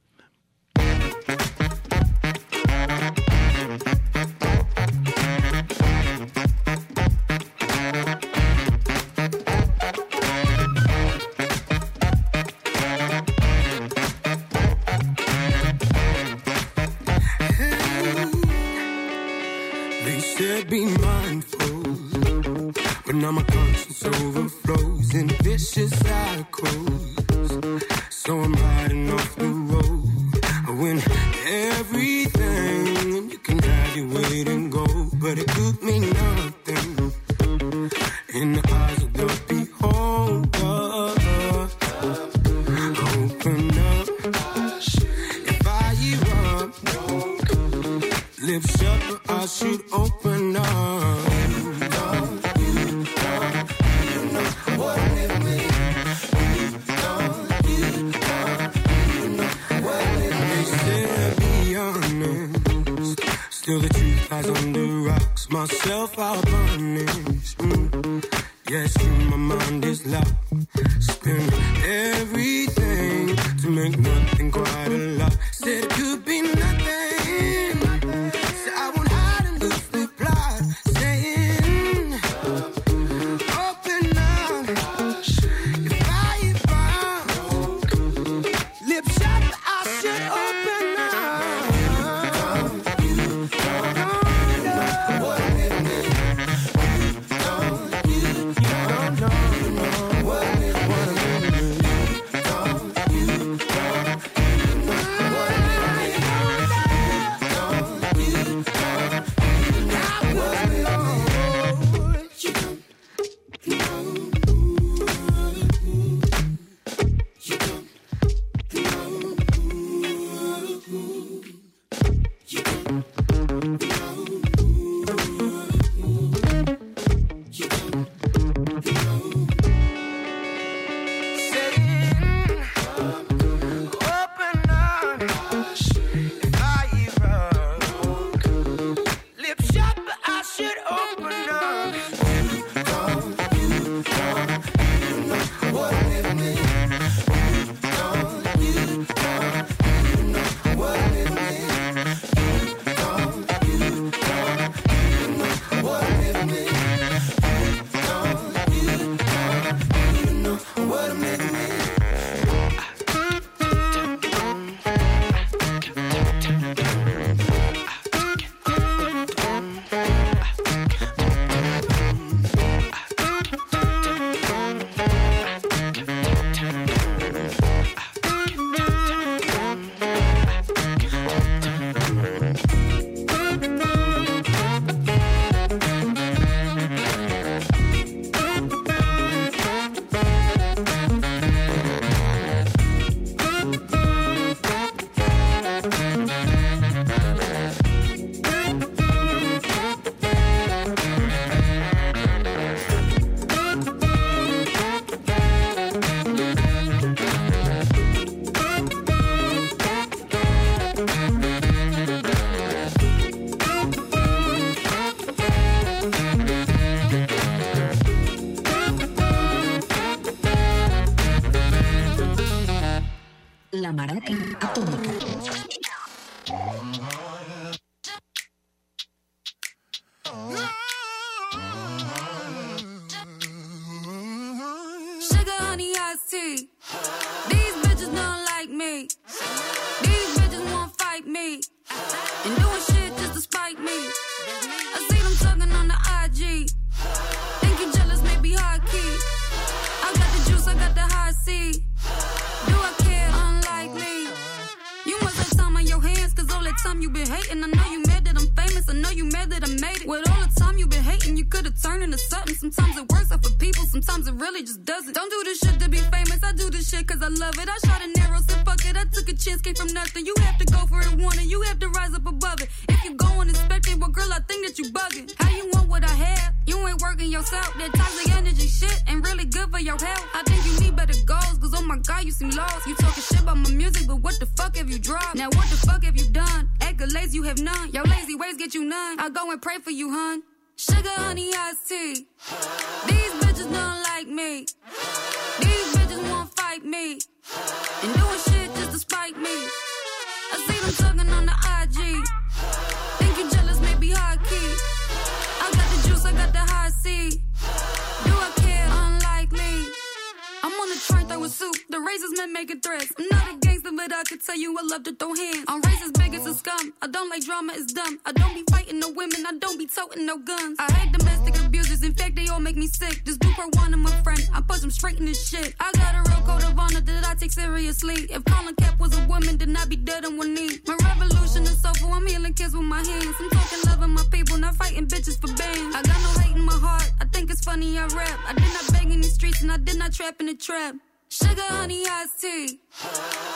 I 314.23 314.25
could 314.25 314.41
tell 314.41 314.57
you 314.57 314.79
I 314.79 314.83
love 314.85 315.03
to 315.03 315.17
throw 315.17 315.35
hands. 315.35 315.65
I'm 315.67 315.83
racist, 315.83 316.17
big 316.17 316.33
as 316.37 316.47
a 316.47 316.55
scum. 316.55 316.95
I 317.03 317.09
don't 317.09 317.29
like 317.29 317.45
drama, 317.45 317.73
it's 317.75 317.93
dumb. 317.93 318.21
I 318.25 318.31
don't 318.31 318.55
be 318.55 318.63
fighting 318.71 319.01
no 319.01 319.11
women, 319.11 319.45
I 319.45 319.59
don't 319.59 319.77
be 319.77 319.87
toting 319.87 320.27
no 320.27 320.39
guns. 320.39 320.77
I 320.79 320.93
hate 320.93 321.11
domestic 321.11 321.59
abusers, 321.59 322.05
in 322.05 322.15
fact, 322.15 322.37
they 322.37 322.47
all 322.47 322.61
make 322.61 322.77
me 322.77 322.87
sick. 322.87 323.25
This 323.25 323.37
per 323.39 323.67
one 323.73 323.93
of 323.93 323.99
my 323.99 324.13
friend, 324.23 324.41
I 324.55 324.61
put 324.61 324.81
them 324.81 324.93
straight 324.93 325.19
in 325.19 325.25
this 325.25 325.49
shit. 325.49 325.75
I 325.81 325.91
got 325.95 326.15
a 326.15 326.31
real 326.31 326.41
code 326.47 326.63
of 326.63 326.79
honor 326.79 327.01
that 327.01 327.27
I 327.27 327.35
take 327.35 327.51
seriously. 327.51 328.15
If 328.31 328.45
Colin 328.45 328.77
Cap 328.77 329.01
was 329.01 329.13
a 329.19 329.27
woman, 329.27 329.59
then 329.59 329.77
I'd 329.77 329.89
be 329.89 329.97
dead 329.97 330.25
on 330.25 330.37
one 330.37 330.55
knee. 330.55 330.79
My 330.87 330.97
revolution 331.03 331.65
is 331.65 331.83
soulful, 331.83 332.13
I'm 332.13 332.25
healing 332.25 332.55
kids 332.55 332.75
with 332.75 332.85
my 332.85 333.03
hands. 333.03 333.35
I'm 333.41 333.51
talking 333.51 333.79
love 333.87 334.09
my 334.09 334.23
people, 334.31 334.57
not 334.57 334.77
fighting 334.77 335.09
bitches 335.09 335.41
for 335.41 335.53
bands. 335.57 335.97
I 335.97 336.03
got 336.03 336.21
no 336.23 336.41
hate 336.41 336.55
in 336.55 336.63
my 336.63 336.79
heart, 336.79 337.11
I 337.21 337.25
think 337.25 337.51
it's 337.51 337.65
funny 337.65 337.99
I 337.99 338.07
rap. 338.07 338.39
I 338.47 338.53
did 338.53 338.73
not 338.73 338.93
beg 338.93 339.11
in 339.11 339.21
these 339.21 339.35
streets 339.35 339.63
and 339.63 339.73
I 339.73 339.79
did 339.79 339.99
not 339.99 340.13
trap 340.13 340.37
in 340.39 340.47
the 340.47 340.55
trap. 340.55 340.95
Sugar, 341.33 341.63
honey, 341.63 342.05
iced 342.07 342.43
tea. 342.43 342.79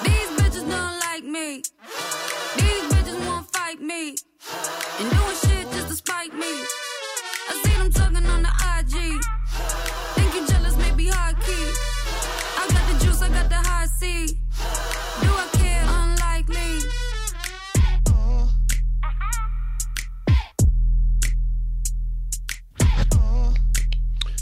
These 0.02 0.30
bitches 0.38 0.66
don't 0.66 0.98
like 1.06 1.24
me. 1.24 1.60
These 2.56 2.84
bitches 2.90 3.26
won't 3.26 3.52
fight 3.52 3.82
me. 3.82 4.16
And 4.98 5.10
doing 5.10 5.36
shit 5.44 5.70
just 5.72 5.88
to 5.88 5.94
spite 5.94 6.32
me. 6.32 6.52
I 7.50 7.60
see 7.62 7.76
them 7.76 7.92
talking 7.92 8.24
on 8.24 8.40
the 8.40 8.52
IG. 8.78 9.20
Think 10.16 10.34
you 10.36 10.46
jealous, 10.46 10.74
maybe 10.78 11.08
high 11.08 11.34
key. 11.34 11.66
I 12.56 12.66
got 12.72 12.84
the 12.90 13.04
juice, 13.04 13.20
I 13.20 13.28
got 13.28 13.50
the 13.50 13.56
high 13.56 13.88
C. 13.98 14.24
Do 15.20 15.28
I 15.28 15.48
care? 15.58 15.84
Unlikely. 15.84 16.80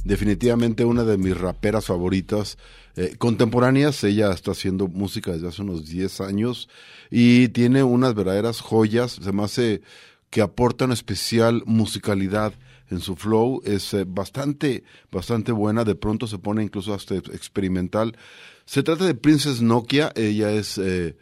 definitivamente 0.04 0.84
una 0.84 1.02
de 1.02 1.16
mis 1.16 1.36
raperas 1.36 1.86
favoritas 1.86 2.58
eh, 2.96 3.16
contemporáneas. 3.18 4.02
Ella 4.04 4.32
está 4.32 4.52
haciendo 4.52 4.88
música 4.88 5.32
desde 5.32 5.48
hace 5.48 5.62
unos 5.62 5.86
10 5.86 6.20
años 6.20 6.68
y 7.10 7.48
tiene 7.48 7.82
unas 7.82 8.14
verdaderas 8.14 8.60
joyas. 8.60 9.18
Se 9.22 9.32
me 9.32 9.44
hace 9.44 9.82
que 10.30 10.40
aporta 10.40 10.84
una 10.84 10.94
especial 10.94 11.62
musicalidad 11.66 12.54
en 12.90 13.00
su 13.00 13.16
flow. 13.16 13.62
Es 13.64 13.94
eh, 13.94 14.04
bastante, 14.06 14.84
bastante 15.10 15.52
buena. 15.52 15.84
De 15.84 15.94
pronto 15.94 16.26
se 16.26 16.38
pone 16.38 16.62
incluso 16.62 16.94
hasta 16.94 17.14
experimental. 17.14 18.16
Se 18.64 18.82
trata 18.82 19.04
de 19.04 19.14
Princess 19.14 19.60
Nokia. 19.60 20.12
Ella 20.14 20.52
es... 20.52 20.78
Eh, 20.78 21.16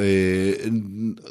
eh, 0.00 0.70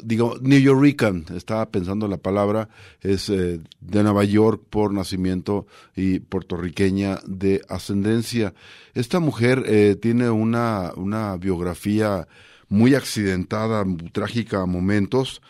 digo, 0.02 0.36
New 0.40 0.58
Yorican, 0.58 1.26
estaba 1.34 1.70
pensando 1.70 2.08
la 2.08 2.16
palabra, 2.16 2.68
es 3.00 3.28
eh, 3.28 3.60
de 3.80 4.02
Nueva 4.02 4.24
York 4.24 4.62
por 4.70 4.92
nacimiento 4.92 5.66
y 5.94 6.20
puertorriqueña 6.20 7.20
de 7.26 7.62
ascendencia. 7.68 8.54
Esta 8.94 9.20
mujer 9.20 9.64
eh, 9.66 9.96
tiene 10.00 10.30
una, 10.30 10.92
una 10.96 11.36
biografía 11.36 12.26
muy 12.68 12.94
accidentada, 12.94 13.84
trágica 14.12 14.62
a 14.62 14.66
momentos, 14.66 15.42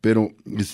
pero 0.00 0.30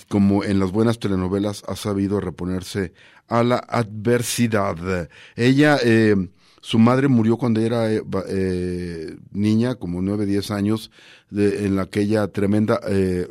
como 0.09 0.45
en 0.45 0.59
las 0.59 0.73
buenas 0.73 0.99
telenovelas 0.99 1.63
ha 1.69 1.77
sabido 1.77 2.21
reponerse 2.21 2.93
a 3.29 3.43
la 3.43 3.59
adversidad. 3.59 5.09
Ella 5.37 5.79
eh, 5.85 6.17
su 6.61 6.79
madre 6.79 7.09
murió 7.09 7.37
cuando 7.37 7.61
era 7.61 7.93
eh, 7.93 8.03
eh, 8.29 9.17
niña, 9.33 9.77
como 9.77 10.03
nueve, 10.03 10.27
diez 10.27 10.51
años, 10.51 10.91
de, 11.31 11.67
en 11.67 11.79
aquella 11.79 12.29
tremenda 12.29 12.81
eh, 12.89 13.29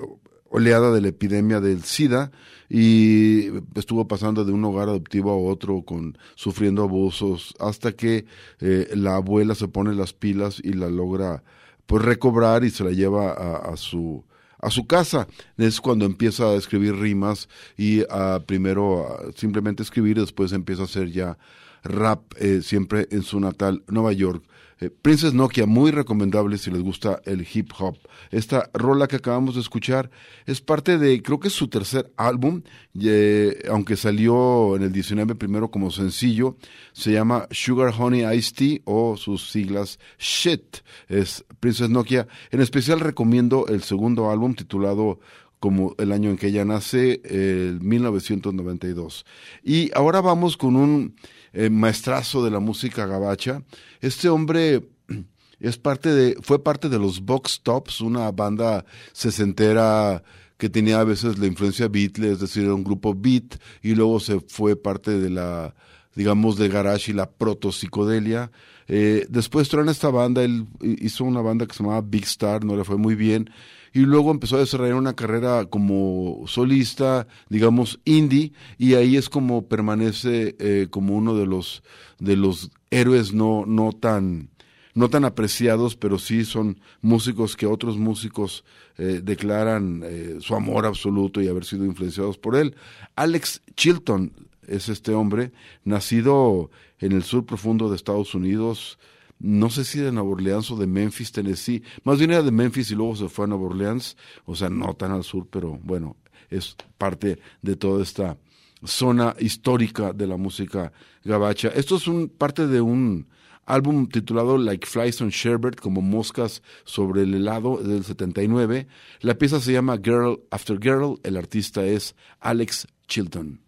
oleada 0.49 0.91
de 0.91 1.01
la 1.01 1.09
epidemia 1.09 1.59
del 1.59 1.83
SIDA 1.83 2.31
y 2.69 3.47
estuvo 3.75 4.07
pasando 4.07 4.43
de 4.43 4.51
un 4.51 4.63
hogar 4.65 4.89
adoptivo 4.89 5.31
a 5.31 5.37
otro 5.37 5.83
con 5.83 6.17
sufriendo 6.35 6.83
abusos 6.83 7.53
hasta 7.59 7.93
que 7.93 8.25
eh, 8.59 8.89
la 8.95 9.15
abuela 9.15 9.55
se 9.55 9.67
pone 9.67 9.93
las 9.93 10.13
pilas 10.13 10.59
y 10.63 10.73
la 10.73 10.89
logra 10.89 11.43
pues 11.85 12.03
recobrar 12.03 12.65
y 12.65 12.69
se 12.69 12.83
la 12.83 12.91
lleva 12.91 13.31
a, 13.31 13.77
su 13.77 14.25
a 14.59 14.69
su 14.69 14.87
casa. 14.87 15.27
Es 15.57 15.79
cuando 15.79 16.05
empieza 16.05 16.49
a 16.49 16.55
escribir 16.55 16.95
rimas 16.95 17.47
y 17.77 18.01
a 18.09 18.41
primero 18.45 19.31
simplemente 19.35 19.83
escribir, 19.83 20.19
después 20.19 20.51
empieza 20.51 20.81
a 20.81 20.85
hacer 20.85 21.11
ya 21.11 21.37
rap 21.83 22.33
eh, 22.37 22.61
siempre 22.61 23.07
en 23.11 23.23
su 23.23 23.39
natal 23.39 23.83
Nueva 23.87 24.13
York. 24.13 24.43
Eh, 24.79 24.91
Princess 24.91 25.33
Nokia, 25.33 25.65
muy 25.65 25.89
recomendable 25.89 26.57
si 26.57 26.69
les 26.69 26.81
gusta 26.81 27.19
el 27.25 27.47
hip 27.51 27.71
hop. 27.79 27.97
Esta 28.29 28.69
rola 28.73 29.07
que 29.07 29.15
acabamos 29.15 29.55
de 29.55 29.61
escuchar 29.61 30.11
es 30.45 30.61
parte 30.61 30.99
de, 30.99 31.21
creo 31.23 31.39
que 31.39 31.47
es 31.47 31.53
su 31.53 31.67
tercer 31.67 32.11
álbum, 32.15 32.61
eh, 32.99 33.63
aunque 33.69 33.95
salió 33.95 34.75
en 34.75 34.83
el 34.83 34.91
19 34.91 35.33
primero 35.35 35.71
como 35.71 35.89
sencillo, 35.89 36.57
se 36.93 37.11
llama 37.11 37.47
Sugar 37.49 37.91
Honey 37.97 38.23
Iced 38.37 38.55
Tea 38.55 38.79
o 38.85 39.17
sus 39.17 39.49
siglas 39.49 39.99
SHIT, 40.19 40.77
es 41.07 41.43
Princess 41.59 41.89
Nokia. 41.89 42.27
En 42.51 42.61
especial 42.61 42.99
recomiendo 42.99 43.65
el 43.67 43.81
segundo 43.81 44.29
álbum 44.29 44.53
titulado 44.53 45.19
como 45.59 45.95
el 45.97 46.11
año 46.11 46.29
en 46.29 46.37
que 46.37 46.47
ella 46.47 46.65
nace, 46.65 47.19
el 47.23 47.81
1992. 47.81 49.25
Y 49.63 49.89
ahora 49.95 50.21
vamos 50.21 50.55
con 50.55 50.75
un 50.75 51.15
eh, 51.53 51.69
maestrazo 51.69 52.43
de 52.43 52.51
la 52.51 52.60
música 52.60 53.05
gabacha. 53.05 53.63
Este 54.01 54.29
hombre 54.29 54.88
es 55.60 55.77
parte 55.77 56.13
de, 56.13 56.38
fue 56.41 56.63
parte 56.63 56.89
de 56.89 56.99
los 56.99 57.21
Box 57.21 57.62
Tops, 57.63 58.01
una 58.01 58.31
banda 58.31 58.86
sesentera 59.13 60.23
que 60.57 60.69
tenía 60.69 60.99
a 60.99 61.03
veces 61.03 61.38
la 61.38 61.45
influencia 61.45 61.88
Beatles, 61.88 62.33
es 62.33 62.39
decir, 62.39 62.63
era 62.63 62.73
un 62.73 62.83
grupo 62.83 63.13
beat, 63.15 63.60
y 63.81 63.93
luego 63.93 64.19
se 64.19 64.39
fue 64.39 64.75
parte 64.75 65.12
de 65.12 65.29
la, 65.29 65.75
digamos, 66.15 66.57
de 66.57 66.67
garage 66.67 67.12
y 67.12 67.15
la 67.15 67.29
proto-psicodelia. 67.29 68.51
Eh, 68.88 69.27
después 69.29 69.69
traen 69.69 69.89
esta 69.89 70.10
banda, 70.10 70.43
él 70.43 70.65
hizo 70.81 71.23
una 71.25 71.41
banda 71.41 71.67
que 71.67 71.75
se 71.75 71.83
llamaba 71.83 72.01
Big 72.01 72.23
Star, 72.23 72.63
no 72.63 72.75
le 72.75 72.83
fue 72.83 72.97
muy 72.97 73.15
bien, 73.15 73.49
y 73.97 74.01
luego 74.01 74.29
empezó 74.29 74.57
a 74.57 74.60
desarrollar 74.60 74.93
una 74.93 75.15
carrera 75.15 75.65
como 75.65 76.43
solista, 76.45 77.25
digamos, 77.49 77.99
indie, 78.05 78.53
y 78.77 78.93
ahí 78.93 79.17
es 79.17 79.27
como 79.27 79.67
permanece 79.67 80.55
eh, 80.60 80.86
como 80.91 81.15
uno 81.15 81.33
de 81.33 81.47
los, 81.47 81.81
de 82.19 82.36
los 82.36 82.69
héroes 82.91 83.33
no, 83.33 83.65
no 83.65 83.93
tan, 83.93 84.49
no 84.93 85.10
tan 85.10 85.25
apreciados, 85.25 85.95
pero 85.95 86.19
sí 86.19 86.45
son 86.45 86.79
músicos 87.01 87.55
que 87.57 87.65
otros 87.65 87.97
músicos 87.97 88.63
eh, 88.99 89.19
declaran 89.23 90.03
eh, 90.05 90.38
su 90.41 90.53
amor 90.53 90.86
absoluto 90.86 91.41
y 91.41 91.47
haber 91.47 91.65
sido 91.65 91.83
influenciados 91.83 92.38
por 92.38 92.55
él. 92.55 92.75
Alex 93.15 93.63
Chilton 93.75 94.31
es 94.67 94.89
este 94.89 95.15
hombre, 95.15 95.53
nacido 95.86 96.69
en 96.99 97.13
el 97.13 97.23
sur 97.23 97.47
profundo 97.47 97.89
de 97.89 97.95
Estados 97.95 98.36
Unidos, 98.36 98.99
no 99.39 99.69
sé 99.69 99.84
si 99.84 100.00
de 100.00 100.12
Nueva 100.12 100.30
Orleans 100.30 100.71
o 100.71 100.78
de 100.78 100.88
Memphis, 100.88 101.32
Tennessee, 101.32 101.84
más 102.04 102.17
bien 102.17 102.32
era 102.32 102.41
de 102.41 102.52
Memphis 102.52 102.91
y 102.91 102.95
luego 102.95 103.15
se 103.15 103.30
fue 103.30 103.45
a 103.45 103.47
Nueva 103.47 103.65
Orleans, 103.65 104.17
o 104.45 104.56
sea, 104.56 104.69
no 104.69 104.93
tan 104.95 105.12
al 105.12 105.23
sur, 105.23 105.47
pero 105.50 105.80
bueno, 105.84 106.17
es 106.50 106.76
parte 106.97 107.39
de 107.62 107.76
toda 107.76 108.04
esta 108.04 108.38
zona 108.84 109.36
histórica 109.39 110.13
de 110.13 110.28
la 110.28 110.38
música 110.38 110.91
gabacha. 111.23 111.69
Esto 111.69 111.97
es 111.97 112.08
un, 112.08 112.30
parte 112.30 112.67
de 112.67 112.82
un 112.82 113.28
álbum 113.65 114.08
titulado 114.08 114.58
Like 114.58 114.88
Flies 114.88 115.21
on 115.21 115.30
Sherbet, 115.30 115.80
como 115.80 116.02
moscas 116.02 116.63
sobre 116.86 117.23
el 117.23 117.34
helado 117.34 117.78
del 117.78 118.04
79. 118.04 118.88
La 119.21 119.38
pieza 119.38 119.60
se 119.60 119.73
llama 119.73 120.00
Girl 120.02 120.39
After 120.52 120.80
Girl, 120.82 121.19
el 121.23 121.38
artista 121.38 121.86
es 121.86 122.15
Alex 122.39 122.88
Chilton. 123.08 123.66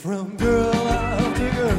From 0.00 0.34
girl 0.38 0.74
after 0.88 1.50
girl, 1.50 1.76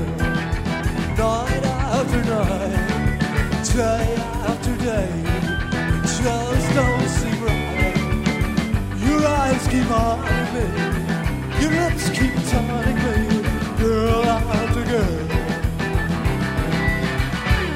night 1.17 1.63
after 1.65 2.23
night, 2.23 3.63
day 3.75 4.20
keep 9.71 9.89
on 9.89 10.19
me, 10.53 10.65
your 11.61 11.71
lips 11.71 12.09
keep 12.09 12.33
taunting 12.51 12.99
me, 13.05 13.41
girl 13.79 14.25
after 14.25 14.83
girl. 14.83 15.27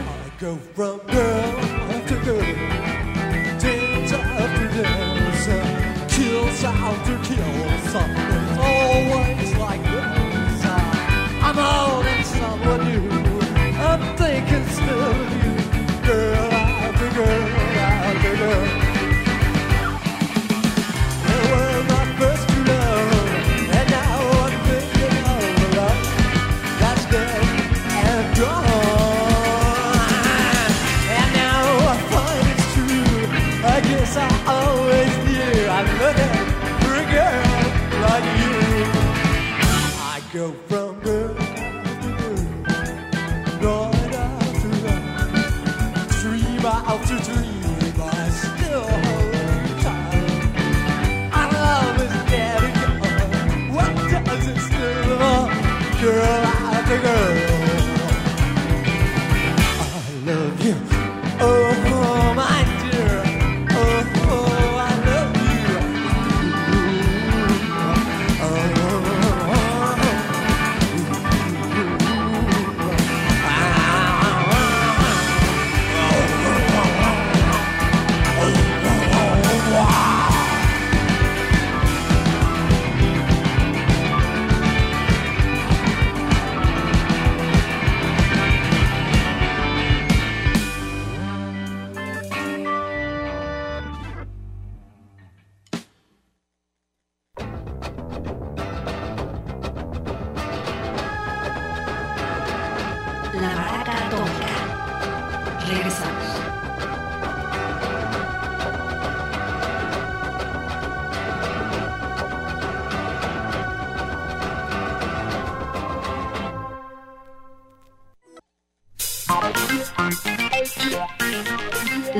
I 0.03 0.31
go 0.37 0.57
from 0.75 0.97
girl 1.07 1.59
after 1.95 2.17
girl, 2.25 2.74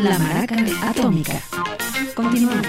La 0.06 0.20
Maraca 0.20 0.56
Atómica. 0.84 1.42
Continuamos. 2.14 2.68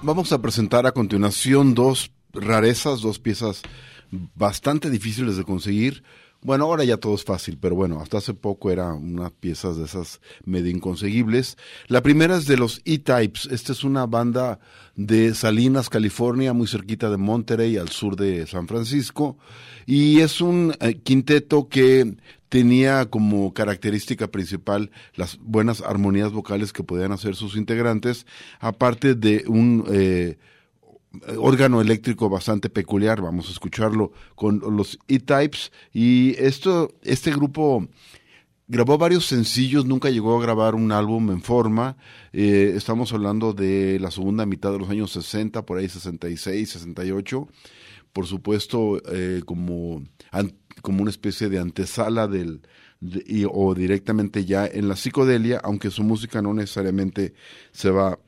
Vamos 0.00 0.32
a 0.32 0.40
presentar 0.40 0.86
a 0.86 0.92
continuación 0.92 1.74
dos 1.74 2.12
rarezas, 2.32 3.00
dos 3.02 3.18
piezas 3.18 3.62
bastante 4.34 4.90
difíciles 4.90 5.36
de 5.36 5.44
conseguir. 5.44 6.02
Bueno, 6.44 6.64
ahora 6.64 6.82
ya 6.82 6.96
todo 6.96 7.14
es 7.14 7.22
fácil, 7.22 7.56
pero 7.60 7.76
bueno, 7.76 8.00
hasta 8.00 8.18
hace 8.18 8.34
poco 8.34 8.72
era 8.72 8.92
unas 8.94 9.30
piezas 9.30 9.76
de 9.76 9.84
esas 9.84 10.20
medio 10.44 10.72
inconseguibles. 10.72 11.56
La 11.86 12.02
primera 12.02 12.36
es 12.36 12.46
de 12.46 12.56
los 12.56 12.80
E-Types. 12.84 13.46
Esta 13.52 13.70
es 13.70 13.84
una 13.84 14.06
banda 14.06 14.58
de 14.96 15.34
Salinas, 15.34 15.88
California, 15.88 16.52
muy 16.52 16.66
cerquita 16.66 17.10
de 17.10 17.16
Monterey, 17.16 17.76
al 17.76 17.90
sur 17.90 18.16
de 18.16 18.48
San 18.48 18.66
Francisco. 18.66 19.38
Y 19.86 20.18
es 20.18 20.40
un 20.40 20.74
eh, 20.80 20.94
quinteto 20.94 21.68
que 21.68 22.16
tenía 22.48 23.06
como 23.06 23.54
característica 23.54 24.26
principal 24.26 24.90
las 25.14 25.38
buenas 25.40 25.80
armonías 25.80 26.32
vocales 26.32 26.72
que 26.72 26.82
podían 26.82 27.12
hacer 27.12 27.36
sus 27.36 27.56
integrantes, 27.56 28.26
aparte 28.58 29.14
de 29.14 29.44
un 29.46 29.84
eh, 29.92 30.38
órgano 31.38 31.80
eléctrico 31.80 32.28
bastante 32.28 32.70
peculiar, 32.70 33.20
vamos 33.20 33.48
a 33.48 33.52
escucharlo 33.52 34.12
con 34.34 34.60
los 34.76 34.98
E-Types 35.08 35.72
y 35.92 36.34
esto 36.38 36.94
este 37.02 37.30
grupo 37.32 37.86
grabó 38.68 38.96
varios 38.96 39.26
sencillos, 39.26 39.84
nunca 39.84 40.08
llegó 40.10 40.38
a 40.38 40.42
grabar 40.42 40.74
un 40.74 40.92
álbum 40.92 41.30
en 41.30 41.42
forma. 41.42 41.96
Eh, 42.32 42.72
estamos 42.74 43.12
hablando 43.12 43.52
de 43.52 43.98
la 44.00 44.10
segunda 44.10 44.46
mitad 44.46 44.72
de 44.72 44.78
los 44.78 44.88
años 44.88 45.10
60, 45.12 45.66
por 45.66 45.78
ahí 45.78 45.88
66, 45.88 46.70
68. 46.70 47.48
Por 48.14 48.26
supuesto, 48.26 49.02
eh, 49.12 49.42
como, 49.44 50.02
como 50.80 51.02
una 51.02 51.10
especie 51.10 51.48
de 51.50 51.58
antesala 51.58 52.28
del, 52.28 52.62
de- 53.00 53.24
y- 53.26 53.44
o 53.50 53.74
directamente 53.74 54.44
ya 54.46 54.66
en 54.66 54.88
la 54.88 54.96
psicodelia, 54.96 55.60
aunque 55.62 55.90
su 55.90 56.02
música 56.02 56.40
no 56.40 56.54
necesariamente 56.54 57.34
se 57.72 57.90
va 57.90 58.18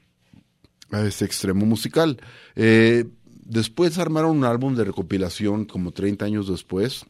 ese 1.02 1.24
extremo 1.24 1.66
musical. 1.66 2.20
Eh, 2.56 3.04
después 3.44 3.98
armaron 3.98 4.38
un 4.38 4.44
álbum 4.44 4.74
de 4.74 4.84
recopilación 4.84 5.64
como 5.64 5.92
30 5.92 6.24
años 6.24 6.48
después. 6.48 7.06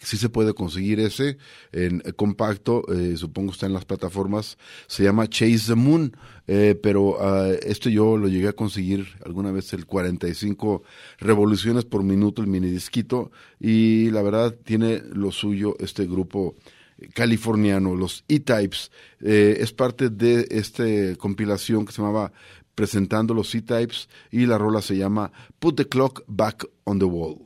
Sí 0.00 0.16
se 0.16 0.28
puede 0.28 0.54
conseguir 0.54 1.00
ese 1.00 1.38
en 1.72 2.00
compacto, 2.14 2.84
eh, 2.94 3.16
supongo 3.16 3.50
está 3.50 3.66
en 3.66 3.72
las 3.72 3.84
plataformas, 3.84 4.56
se 4.86 5.02
llama 5.02 5.28
Chase 5.28 5.64
the 5.66 5.74
Moon, 5.74 6.16
eh, 6.46 6.78
pero 6.80 7.16
ah, 7.20 7.48
esto 7.62 7.88
yo 7.88 8.16
lo 8.16 8.28
llegué 8.28 8.46
a 8.46 8.52
conseguir 8.52 9.08
alguna 9.26 9.50
vez 9.50 9.72
el 9.72 9.86
45 9.86 10.84
revoluciones 11.18 11.84
por 11.84 12.04
minuto, 12.04 12.42
el 12.42 12.46
mini 12.46 12.70
disquito, 12.70 13.32
y 13.58 14.10
la 14.12 14.22
verdad 14.22 14.54
tiene 14.62 15.02
lo 15.12 15.32
suyo 15.32 15.74
este 15.80 16.06
grupo 16.06 16.54
californiano, 17.14 17.94
los 17.94 18.24
E-Types. 18.28 18.90
Eh, 19.20 19.58
es 19.60 19.72
parte 19.72 20.10
de 20.10 20.46
esta 20.50 20.84
compilación 21.18 21.86
que 21.86 21.92
se 21.92 22.02
llamaba 22.02 22.32
Presentando 22.74 23.34
los 23.34 23.54
E-Types 23.54 24.08
y 24.30 24.46
la 24.46 24.58
rola 24.58 24.82
se 24.82 24.96
llama 24.96 25.32
Put 25.58 25.76
the 25.76 25.88
Clock 25.88 26.22
Back 26.26 26.64
on 26.84 26.98
the 26.98 27.06
Wall. 27.06 27.44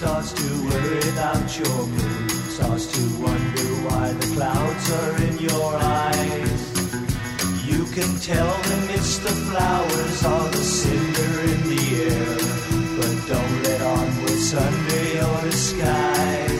starts 0.00 0.32
to 0.32 0.64
worry 0.64 0.98
about 1.10 1.58
your 1.58 1.86
mood, 1.86 2.30
starts 2.30 2.86
to 2.86 3.02
wonder 3.22 3.66
why 3.84 4.10
the 4.14 4.34
clouds 4.34 4.90
are 4.92 5.22
in 5.24 5.38
your 5.38 5.76
eyes. 5.76 6.69
You 7.90 8.02
can 8.02 8.20
tell 8.20 8.62
them 8.62 8.90
it's 8.90 9.18
the 9.18 9.30
flowers 9.30 10.24
or 10.24 10.48
the 10.48 10.62
cinder 10.62 11.40
in 11.40 11.60
the 11.70 11.82
air, 12.04 12.36
but 12.96 13.26
don't 13.26 13.62
let 13.64 13.82
on 13.82 14.06
what's 14.22 14.54
under 14.54 15.14
your 15.16 15.50
disguise. 15.50 16.59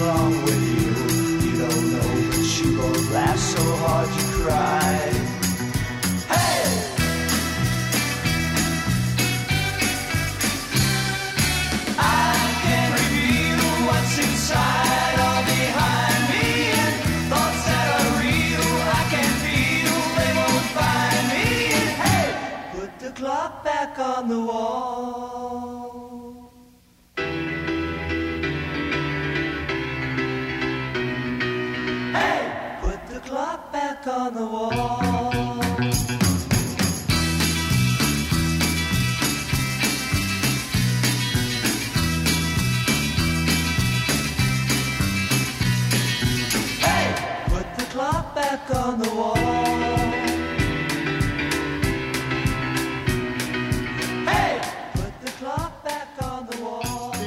Along 0.00 0.42
with 0.44 0.62
you. 0.74 1.50
You 1.50 1.54
don't 1.62 1.86
know, 1.92 2.10
but 2.30 2.46
you 2.58 2.76
both 2.76 3.12
laugh 3.12 3.38
so 3.38 3.62
hard 3.82 4.08
you 4.08 4.26
cry. 4.42 4.87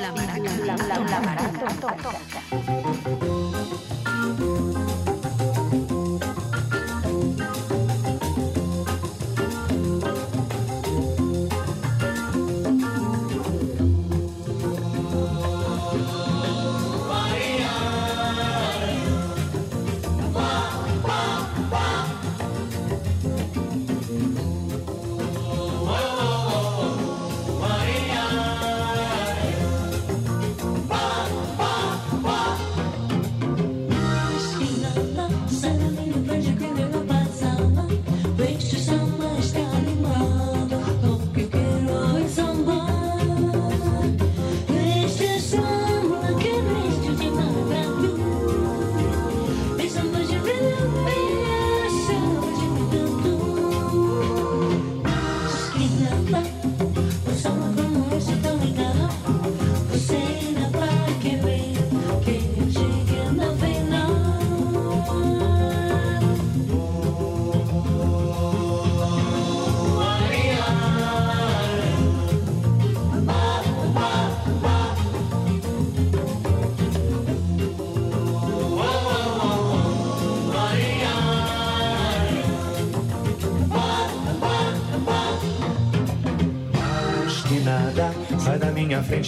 La 0.02 0.12
maraca, 0.12 0.52
la, 0.66 0.76
la, 0.76 1.00
la 1.00 1.20
maraca 1.20 3.31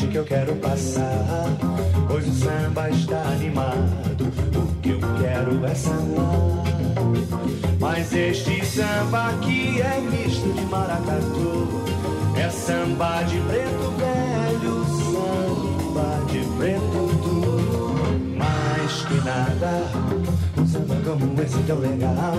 frente 0.04 0.08
que 0.08 0.18
eu 0.18 0.24
quero 0.26 0.56
passar. 0.56 1.48
Pois 2.08 2.28
o 2.28 2.34
samba 2.34 2.90
está 2.90 3.22
animado, 3.22 4.26
o 4.56 4.82
que 4.82 4.90
eu 4.90 5.00
quero 5.22 5.66
é 5.66 5.76
sambar. 5.76 6.64
Mas 7.80 8.14
este 8.14 8.66
samba 8.66 9.30
aqui 9.30 9.82
é 9.82 10.02
misto 10.02 10.52
de 10.54 10.66
maracatu. 10.66 11.84
É 12.36 12.50
samba 12.50 13.24
de 13.24 13.40
preto 13.40 13.94
velho, 13.98 14.86
samba 15.14 16.32
de 16.32 16.40
preto 16.58 17.20
duro. 17.24 17.96
Mais 18.38 19.06
que 19.06 19.16
nada, 19.26 19.84
um 20.58 20.68
samba 20.68 20.96
como 21.06 21.42
esse 21.42 21.60
tão 21.64 21.80
legal. 21.80 22.36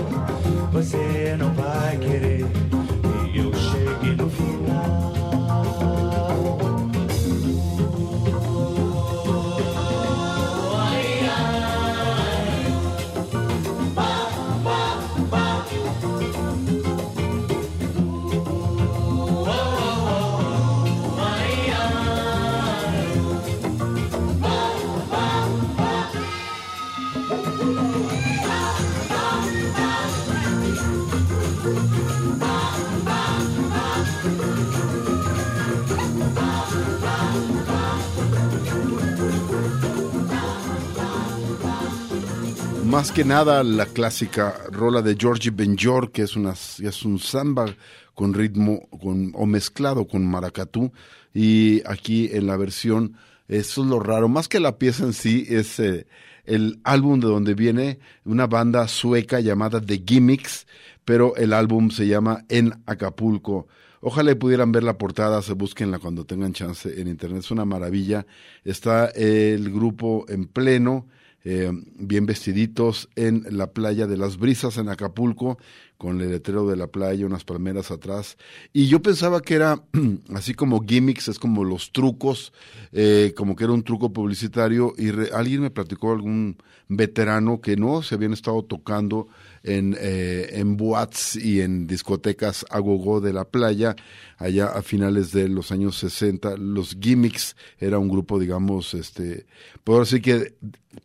Más 42.95 43.11
que 43.11 43.25
nada 43.25 43.61
la 43.61 43.87
clásica 43.87 44.55
rola 44.71 45.01
de 45.01 45.17
Georgie 45.19 45.51
Benjor, 45.51 46.13
que 46.13 46.21
es, 46.21 46.37
una, 46.37 46.53
es 46.53 47.03
un 47.03 47.19
samba 47.19 47.65
con 48.13 48.33
ritmo 48.33 48.87
con, 48.87 49.33
o 49.35 49.45
mezclado 49.45 50.07
con 50.07 50.25
maracatú. 50.25 50.93
Y 51.33 51.81
aquí 51.85 52.29
en 52.31 52.47
la 52.47 52.55
versión, 52.55 53.17
eso 53.49 53.83
es 53.83 53.89
lo 53.89 53.99
raro, 53.99 54.29
más 54.29 54.47
que 54.47 54.61
la 54.61 54.77
pieza 54.77 55.03
en 55.03 55.11
sí, 55.11 55.45
es 55.49 55.77
eh, 55.81 56.07
el 56.45 56.79
álbum 56.85 57.19
de 57.19 57.27
donde 57.27 57.53
viene 57.53 57.99
una 58.23 58.47
banda 58.47 58.87
sueca 58.87 59.41
llamada 59.41 59.81
The 59.81 60.01
Gimmicks, 60.07 60.65
pero 61.03 61.35
el 61.35 61.51
álbum 61.51 61.89
se 61.89 62.07
llama 62.07 62.45
En 62.47 62.81
Acapulco. 62.85 63.67
Ojalá 63.99 64.33
pudieran 64.35 64.71
ver 64.71 64.83
la 64.83 64.97
portada, 64.97 65.41
se 65.41 65.51
búsquenla 65.51 65.99
cuando 65.99 66.23
tengan 66.23 66.53
chance 66.53 67.01
en 67.01 67.09
internet, 67.09 67.39
es 67.39 67.51
una 67.51 67.65
maravilla. 67.65 68.25
Está 68.63 69.07
el 69.07 69.69
grupo 69.69 70.25
en 70.29 70.47
pleno, 70.47 71.07
eh, 71.45 71.71
bien 71.97 72.25
vestiditos 72.25 73.07
en 73.15 73.45
la 73.51 73.71
playa 73.71 74.07
de 74.07 74.17
las 74.17 74.37
brisas 74.37 74.77
en 74.77 74.89
Acapulco, 74.89 75.57
con 75.97 76.19
el 76.19 76.29
letrero 76.31 76.67
de 76.67 76.75
la 76.75 76.87
playa, 76.87 77.25
unas 77.25 77.45
palmeras 77.45 77.89
atrás. 77.91 78.37
Y 78.73 78.87
yo 78.87 79.01
pensaba 79.01 79.41
que 79.41 79.53
era 79.53 79.81
así 80.33 80.53
como 80.53 80.83
gimmicks, 80.85 81.29
es 81.29 81.39
como 81.39 81.63
los 81.63 81.93
trucos, 81.93 82.51
eh, 82.91 83.33
como 83.37 83.55
que 83.55 83.63
era 83.63 83.73
un 83.73 83.83
truco 83.83 84.11
publicitario. 84.11 84.93
Y 84.97 85.11
re- 85.11 85.29
alguien 85.33 85.61
me 85.61 85.71
platicó, 85.71 86.11
algún 86.11 86.57
veterano, 86.89 87.61
que 87.61 87.77
no, 87.77 88.01
se 88.01 88.15
habían 88.15 88.33
estado 88.33 88.63
tocando 88.63 89.27
en, 89.65 89.97
eh, 89.99 90.49
en 90.53 90.77
boats 90.77 91.35
y 91.35 91.61
en 91.61 91.87
discotecas 91.87 92.65
a 92.69 92.79
de 93.19 93.33
la 93.33 93.45
playa, 93.45 93.95
allá 94.37 94.67
a 94.67 94.81
finales 94.81 95.31
de 95.31 95.49
los 95.49 95.71
años 95.71 95.97
60. 95.97 96.57
Los 96.57 96.97
gimmicks 96.99 97.55
era 97.79 97.99
un 97.99 98.07
grupo, 98.07 98.39
digamos, 98.39 98.93
este, 98.93 99.45
puedo 99.83 100.01
decir 100.01 100.21
que 100.21 100.53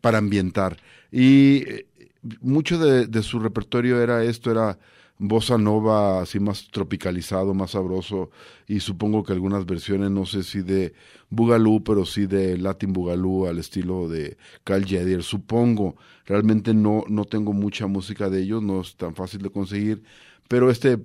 para 0.01 0.19
ambientar. 0.19 0.77
Y 1.11 1.65
eh, 1.69 1.87
mucho 2.41 2.79
de 2.79 3.23
su 3.23 3.41
repertorio 3.41 4.01
era 4.03 4.23
esto, 4.25 4.51
era 4.51 4.79
bossa 5.21 5.59
nova 5.59 6.23
así 6.23 6.41
más 6.41 6.69
tropicalizado, 6.71 7.53
más 7.53 7.73
sabroso 7.73 8.31
y 8.67 8.81
supongo 8.81 9.23
que 9.23 9.35
algunas 9.35 9.67
versiones, 9.67 10.11
no 10.11 10.25
sé 10.25 10.43
si 10.43 10.63
de 10.63 10.95
Bugalú, 11.29 11.85
pero 11.85 12.07
sí 12.07 12.27
de 12.27 12.57
Latin 12.57 12.95
Bugalú 12.95 13.47
al 13.47 13.59
estilo 13.59 14.09
de 14.09 14.39
Carl 14.65 14.87
Jedier, 14.87 15.23
supongo. 15.23 15.97
Realmente 16.25 16.73
no, 16.73 17.05
no 17.09 17.27
tengo 17.27 17.53
mucha 17.53 17.87
música 17.87 18.31
de 18.31 18.43
ellos, 18.43 18.63
no 18.63 18.81
es 18.81 18.97
tan 18.97 19.15
fácil 19.15 19.43
de 19.43 19.51
conseguir, 19.51 20.03
pero 20.49 20.71
este 20.71 20.99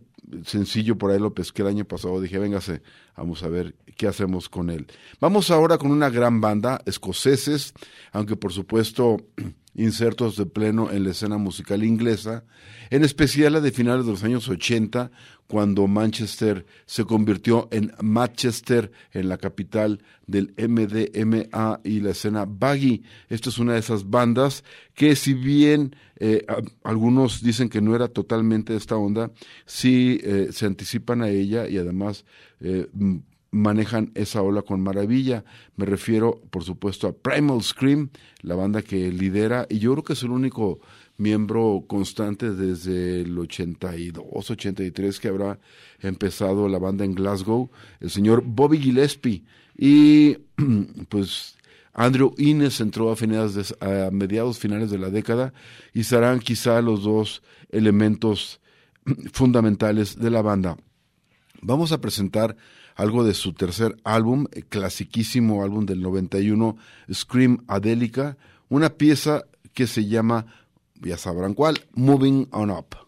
sencillo 0.46 0.98
por 0.98 1.12
ahí 1.12 1.20
lo 1.20 1.34
pesqué 1.34 1.62
el 1.62 1.68
año 1.68 1.86
pasado, 1.86 2.22
dije, 2.22 2.40
véngase, 2.40 2.82
vamos 3.18 3.44
a 3.44 3.50
ver 3.50 3.76
qué 3.98 4.08
hacemos 4.08 4.48
con 4.48 4.70
él. 4.70 4.88
Vamos 5.20 5.52
ahora 5.52 5.78
con 5.78 5.92
una 5.92 6.10
gran 6.10 6.40
banda, 6.40 6.82
escoceses, 6.86 7.74
aunque 8.14 8.38
por 8.38 8.54
supuesto 8.54 9.18
insertos 9.76 10.38
de 10.38 10.46
pleno 10.46 10.92
en 10.92 11.04
la 11.04 11.12
escena 11.12 11.38
musical 11.38 11.84
inglesa, 11.84 12.44
en 12.90 13.04
especial 13.04 13.54
la 13.54 13.62
de 13.62 13.72
finales 13.72 14.06
de 14.06 14.12
los 14.12 14.24
años 14.24 14.48
80, 14.48 15.12
cuando 15.48 15.86
Manchester 15.88 16.66
se 16.86 17.06
convirtió 17.06 17.68
en 17.72 17.92
Manchester, 18.02 18.92
en 19.12 19.30
la 19.30 19.38
capital 19.38 20.02
del 20.26 20.54
MDMA 20.58 21.82
y 21.84 22.00
la 22.00 22.12
escena 22.12 22.46
baggy. 22.48 23.04
Esta 23.30 23.50
es 23.50 23.58
una 23.60 23.74
de 23.74 23.80
esas 23.80 24.10
bandas 24.10 24.64
que 24.96 25.16
si 25.16 25.34
bien 25.34 25.96
eh, 26.20 26.44
a- 26.48 26.62
algunos 26.90 27.44
dicen 27.44 27.70
que 27.70 27.82
no 27.82 27.96
era 27.96 28.08
totalmente 28.08 28.76
esta 28.76 28.96
onda, 28.98 29.32
sí 29.66 30.20
eh, 30.24 30.48
se 30.52 30.66
anticipan 30.66 31.22
a 31.22 31.30
ella 31.30 31.68
y 31.68 31.78
además 31.78 32.26
eh, 32.62 32.88
manejan 33.56 34.12
esa 34.16 34.42
ola 34.42 34.62
con 34.62 34.82
maravilla. 34.82 35.44
Me 35.76 35.86
refiero, 35.86 36.42
por 36.50 36.64
supuesto, 36.64 37.08
a 37.08 37.14
Primal 37.14 37.64
Scream, 37.64 38.10
la 38.42 38.56
banda 38.56 38.82
que 38.82 39.12
lidera, 39.12 39.66
y 39.70 39.80
yo 39.80 39.94
creo 39.94 40.04
que 40.04 40.14
es 40.14 40.24
el 40.24 40.32
único 40.32 40.80
miembro 41.18 41.86
constante 41.88 42.52
desde 42.52 43.22
el 43.22 43.38
82, 43.40 44.52
83 44.52 45.20
que 45.20 45.28
habrá 45.30 45.60
empezado 46.02 46.68
la 46.68 46.78
banda 46.78 47.06
en 47.06 47.16
Glasgow, 47.16 47.70
el 48.02 48.10
señor 48.10 48.44
Bobby 48.46 48.80
Gillespie. 48.80 49.44
Y 49.78 50.38
pues 51.10 51.56
Andrew 51.94 52.34
Innes 52.38 52.82
entró 52.82 53.12
a, 53.12 53.16
finales 53.16 53.56
de- 53.56 54.08
a 54.08 54.12
mediados 54.12 54.60
finales 54.60 54.92
de 54.92 54.98
la 54.98 55.10
década 55.10 55.54
y 55.94 56.04
serán 56.04 56.40
quizá 56.40 56.82
los 56.82 57.04
dos 57.04 57.42
elementos 57.70 58.60
fundamentales 59.32 60.20
de 60.20 60.30
la 60.30 60.42
banda. 60.42 60.78
Vamos 61.62 61.94
a 61.94 62.02
presentar 62.02 62.58
algo 62.96 63.24
de 63.24 63.34
su 63.34 63.54
tercer 63.54 63.96
álbum, 64.04 64.46
eh, 64.52 64.64
clasiquísimo 64.68 65.64
álbum 65.64 65.86
del 65.86 66.02
91, 66.02 66.78
Scream 67.14 67.64
Adélica, 67.68 68.38
una 68.70 68.90
pieza 68.90 69.46
que 69.74 69.86
se 69.86 70.06
llama, 70.06 70.46
ya 71.02 71.18
sabrán 71.18 71.54
cuál, 71.54 71.86
Moving 71.94 72.48
On 72.52 72.72
Up. 72.72 73.05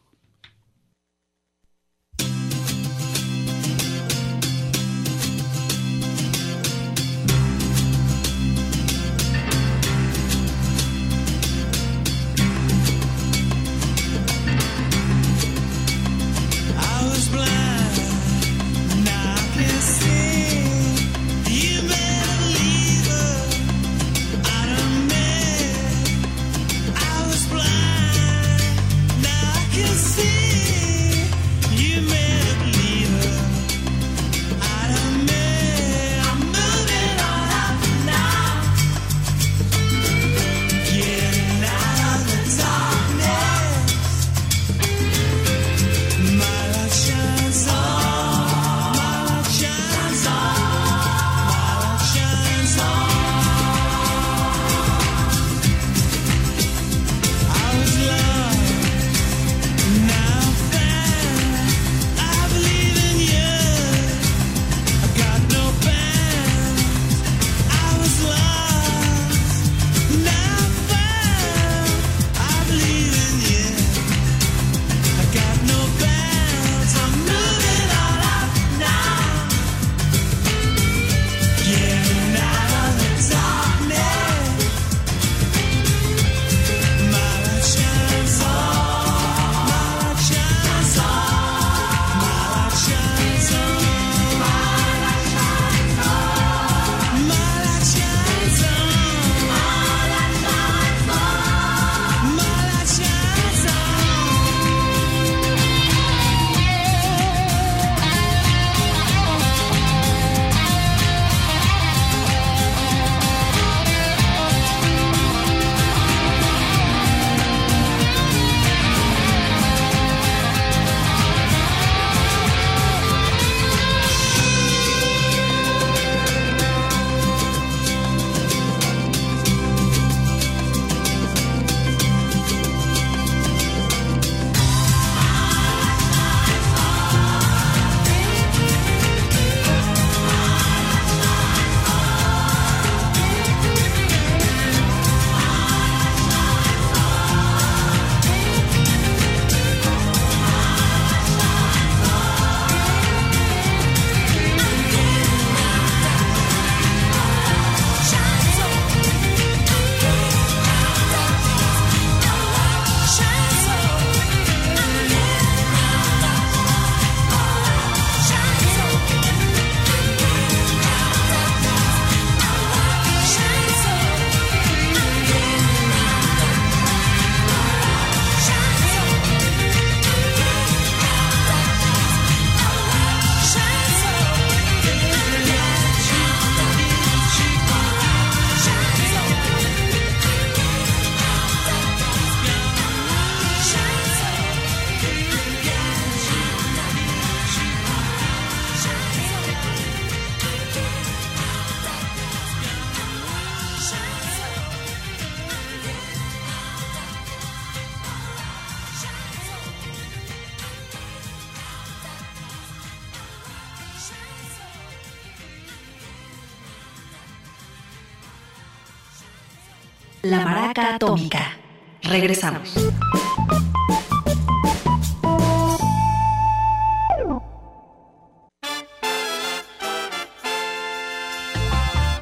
Regresamos. 222.20 222.74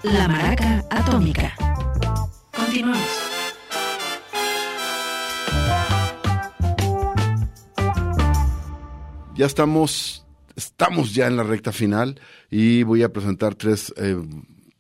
La 0.04 0.28
Maraca 0.28 0.84
Atómica. 0.90 1.56
Continuamos. 2.52 3.00
Ya 9.36 9.46
estamos, 9.46 10.26
estamos 10.58 11.14
ya 11.14 11.28
en 11.28 11.38
la 11.38 11.44
recta 11.44 11.72
final 11.72 12.20
y 12.52 12.84
voy 12.84 13.02
a 13.02 13.14
presentar 13.14 13.56
tres 13.56 13.94
eh, 13.96 14.18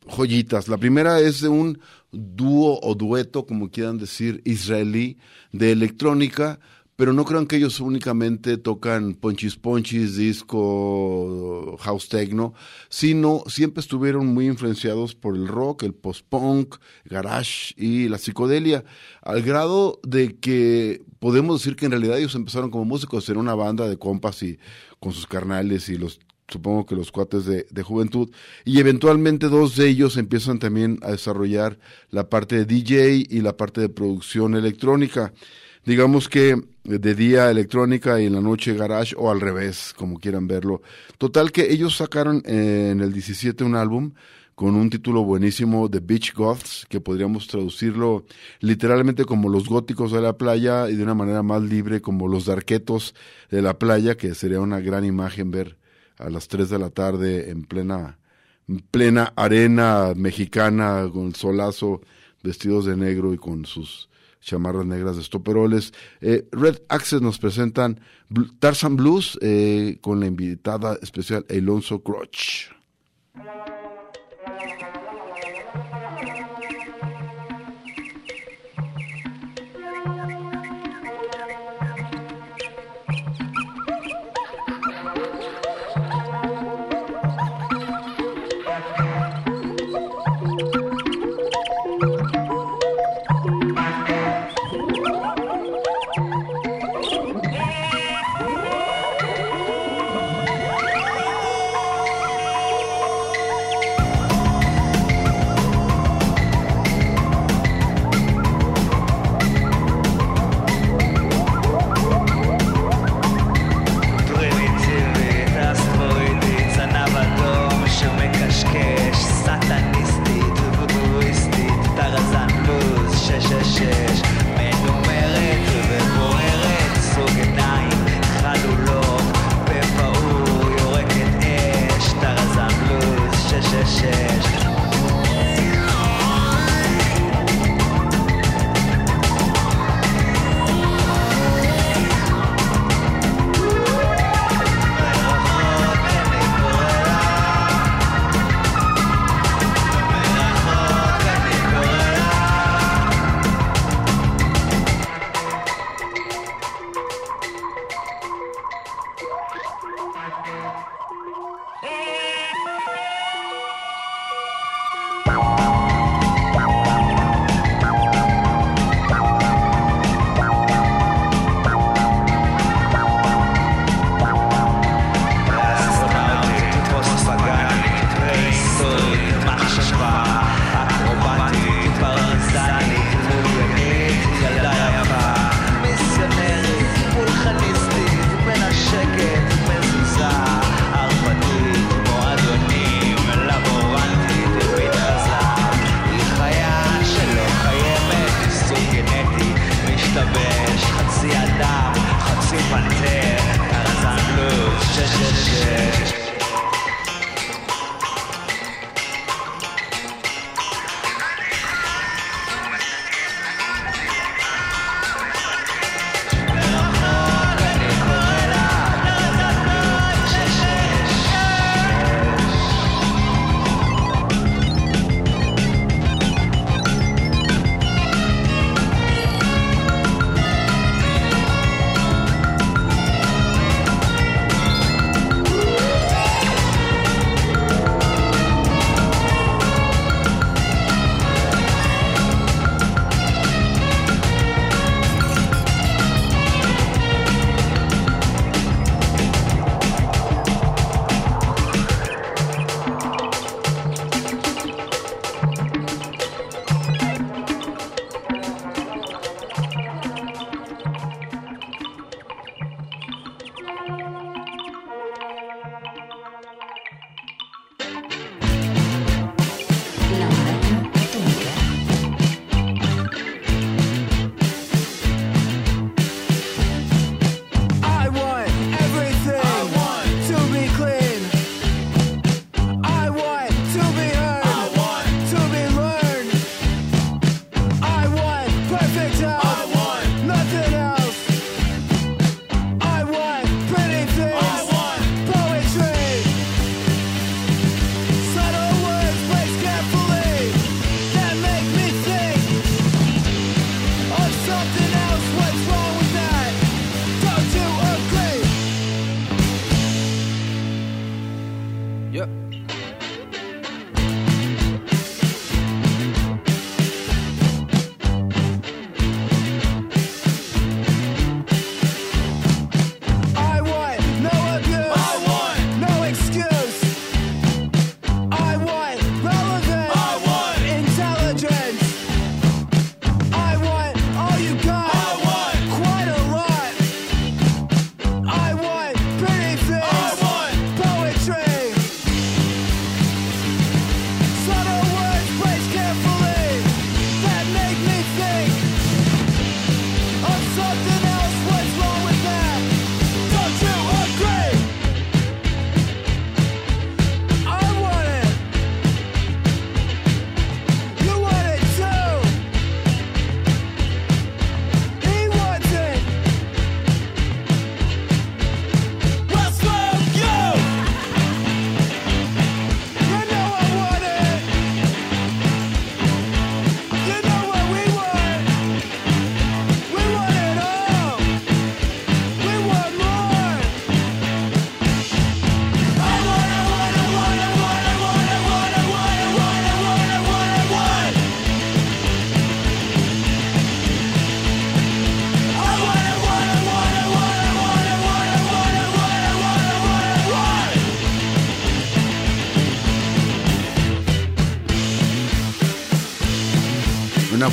joyitas. 0.08 0.68
La 0.68 0.78
primera 0.78 1.20
es 1.20 1.42
de 1.42 1.50
un 1.50 1.80
dúo 2.12 2.80
o 2.82 2.96
dueto, 2.96 3.46
como 3.46 3.70
quieran 3.70 3.98
decir, 3.98 4.42
israelí 4.46 5.18
de 5.52 5.72
electrónica, 5.72 6.60
pero 6.96 7.12
no 7.12 7.26
crean 7.26 7.46
que 7.46 7.58
ellos 7.58 7.82
únicamente 7.82 8.58
tocan 8.58 9.16
ponchis 9.16 9.58
ponchis, 9.58 10.16
disco, 10.16 11.76
house 11.80 12.08
techno, 12.08 12.54
sino 12.90 13.44
siempre 13.48 13.82
estuvieron 13.82 14.28
muy 14.28 14.48
influenciados 14.48 15.14
por 15.14 15.36
el 15.36 15.48
rock, 15.48 15.84
el 15.84 15.94
post-punk, 15.94 16.78
garage 17.04 17.74
y 17.76 18.08
la 18.08 18.18
psicodelia, 18.18 18.86
al 19.22 19.42
grado 19.42 20.00
de 20.04 20.38
que 20.38 21.04
podemos 21.20 21.60
decir 21.60 21.76
que 21.76 21.86
en 21.86 21.92
realidad 21.92 22.18
ellos 22.18 22.36
empezaron 22.36 22.72
como 22.72 22.86
músicos 22.86 23.28
en 23.28 23.38
una 23.38 23.56
banda 23.56 23.90
de 23.90 23.98
compas 23.98 24.42
y 24.44 24.58
con 25.00 25.12
sus 25.12 25.28
carnales 25.28 25.90
y 25.90 25.98
los 25.98 26.20
supongo 26.48 26.86
que 26.86 26.96
los 26.96 27.12
cuates 27.12 27.46
de, 27.46 27.66
de, 27.70 27.84
juventud, 27.84 28.30
y 28.64 28.80
eventualmente 28.80 29.48
dos 29.48 29.76
de 29.76 29.88
ellos 29.88 30.18
empiezan 30.18 30.60
también 30.60 31.00
a 31.02 31.12
desarrollar 31.12 31.80
la 32.10 32.30
parte 32.30 32.56
de 32.56 32.66
DJ 32.66 33.26
y 33.30 33.42
la 33.42 33.58
parte 33.58 33.82
de 33.82 33.90
producción 33.90 34.56
electrónica. 34.56 35.34
Digamos 35.86 36.30
que 36.30 36.60
de 36.84 37.16
día 37.16 37.52
electrónica 37.52 38.20
y 38.20 38.26
en 38.26 38.34
la 38.34 38.42
noche 38.42 38.74
garage 38.74 39.16
o 39.18 39.30
al 39.30 39.40
revés, 39.40 39.94
como 39.96 40.20
quieran 40.20 40.48
verlo. 40.48 40.82
Total 41.18 41.52
que 41.52 41.72
ellos 41.72 41.98
sacaron 41.98 42.42
en 42.46 43.02
el 43.02 43.14
17 43.14 43.64
un 43.64 43.76
álbum 43.76 44.14
con 44.56 44.76
un 44.76 44.90
título 44.90 45.24
buenísimo, 45.24 45.90
The 45.90 46.00
Beach 46.00 46.34
Goths, 46.34 46.86
que 46.90 47.02
podríamos 47.02 47.48
traducirlo 47.48 48.26
literalmente 48.62 49.26
como 49.26 49.50
los 49.50 49.68
góticos 49.68 50.12
de 50.12 50.22
la 50.22 50.38
playa 50.38 50.90
y 50.90 50.96
de 50.96 51.04
una 51.04 51.14
manera 51.14 51.44
más 51.44 51.62
libre 51.62 52.02
como 52.02 52.28
los 52.28 52.46
darquetos 52.46 53.14
de 53.52 53.62
la 53.62 53.78
playa, 53.78 54.16
que 54.16 54.34
sería 54.34 54.62
una 54.62 54.80
gran 54.80 55.04
imagen 55.04 55.52
ver 55.52 55.78
a 56.18 56.30
las 56.30 56.48
3 56.48 56.70
de 56.70 56.80
la 56.80 56.90
tarde 56.90 57.50
en 57.50 57.64
plena, 57.64 58.18
en 58.68 58.80
plena 58.80 59.34
arena 59.36 60.14
mexicana 60.16 61.10
con 61.12 61.28
el 61.28 61.36
solazo, 61.36 62.02
vestidos 62.44 62.86
de 62.86 62.96
negro 62.96 63.34
y 63.34 63.38
con 63.38 63.66
sus 63.66 64.10
chamarras 64.42 64.86
negras 64.86 65.16
de 65.16 65.24
estoperoles. 65.24 65.94
Eh, 66.22 66.48
Red 66.52 66.84
Access 66.90 67.22
nos 67.22 67.40
presentan 67.40 68.00
Tarzan 68.60 68.96
Blues 68.96 69.38
eh, 69.42 69.98
con 70.02 70.20
la 70.20 70.28
invitada 70.28 70.98
especial 71.02 71.46
Alonso 71.50 72.02
Crotch. 72.02 72.70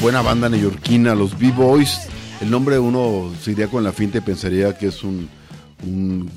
Buena 0.03 0.20
banda 0.20 0.48
neoyorquina, 0.48 1.14
los 1.14 1.38
B-Boys. 1.38 2.09
El 2.40 2.50
nombre 2.50 2.76
uno 2.76 3.32
se 3.40 3.53
iría 3.53 3.68
con 3.68 3.84
la 3.84 3.92
finta 3.92 4.18
y 4.18 4.20
pensaría 4.20 4.76
que 4.76 4.88
es 4.88 5.05
un, 5.05 5.28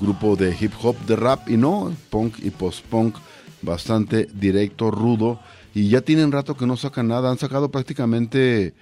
grupo 0.00 0.36
de 0.36 0.56
hip 0.58 0.72
hop, 0.80 0.96
de 1.04 1.16
rap, 1.16 1.48
y 1.48 1.56
no, 1.56 1.92
punk 2.08 2.36
y 2.44 2.50
post-punk, 2.50 3.16
bastante 3.62 4.28
directo, 4.32 4.92
rudo. 4.92 5.40
Y 5.74 5.88
ya 5.88 6.00
tienen 6.00 6.30
rato 6.30 6.56
que 6.56 6.64
no 6.64 6.76
sacan 6.76 7.08
nada, 7.08 7.28
han 7.28 7.38
sacado 7.38 7.72
prácticamente 7.72 8.74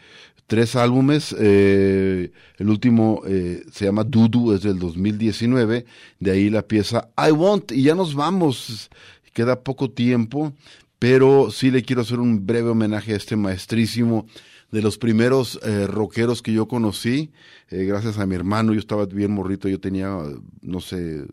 tres 0.46 0.76
álbumes. 0.76 1.34
eh, 1.38 2.30
el 2.58 2.68
último 2.68 3.22
eh, 3.26 3.62
se 3.72 3.86
llama 3.86 4.04
Dudu, 4.04 4.52
es 4.52 4.62
del 4.62 4.78
2019. 4.78 5.86
De 6.20 6.30
ahí 6.30 6.50
la 6.50 6.60
pieza 6.60 7.08
I 7.16 7.30
Want. 7.30 7.72
Y 7.72 7.84
ya 7.84 7.94
nos 7.94 8.14
vamos. 8.14 8.90
Queda 9.32 9.62
poco 9.62 9.90
tiempo, 9.90 10.52
pero 10.98 11.50
sí 11.50 11.70
le 11.70 11.82
quiero 11.82 12.02
hacer 12.02 12.20
un 12.20 12.46
breve 12.46 12.68
homenaje 12.68 13.14
a 13.14 13.16
este 13.16 13.34
maestrísimo 13.34 14.26
de 14.74 14.82
los 14.82 14.98
primeros 14.98 15.60
eh, 15.62 15.86
rockeros 15.86 16.42
que 16.42 16.52
yo 16.52 16.66
conocí, 16.66 17.30
eh, 17.70 17.84
gracias 17.84 18.18
a 18.18 18.26
mi 18.26 18.34
hermano. 18.34 18.72
Yo 18.72 18.80
estaba 18.80 19.06
bien 19.06 19.30
morrito, 19.30 19.68
yo 19.68 19.78
tenía, 19.78 20.18
no 20.62 20.80
sé, 20.80 21.24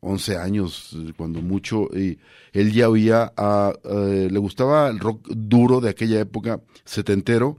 11 0.00 0.36
años, 0.36 0.94
cuando 1.16 1.40
mucho, 1.40 1.88
y 1.96 2.18
él 2.52 2.74
ya 2.74 2.90
oía, 2.90 3.32
eh, 3.38 4.28
le 4.30 4.38
gustaba 4.38 4.90
el 4.90 5.00
rock 5.00 5.26
duro 5.30 5.80
de 5.80 5.88
aquella 5.88 6.20
época, 6.20 6.60
setentero, 6.84 7.56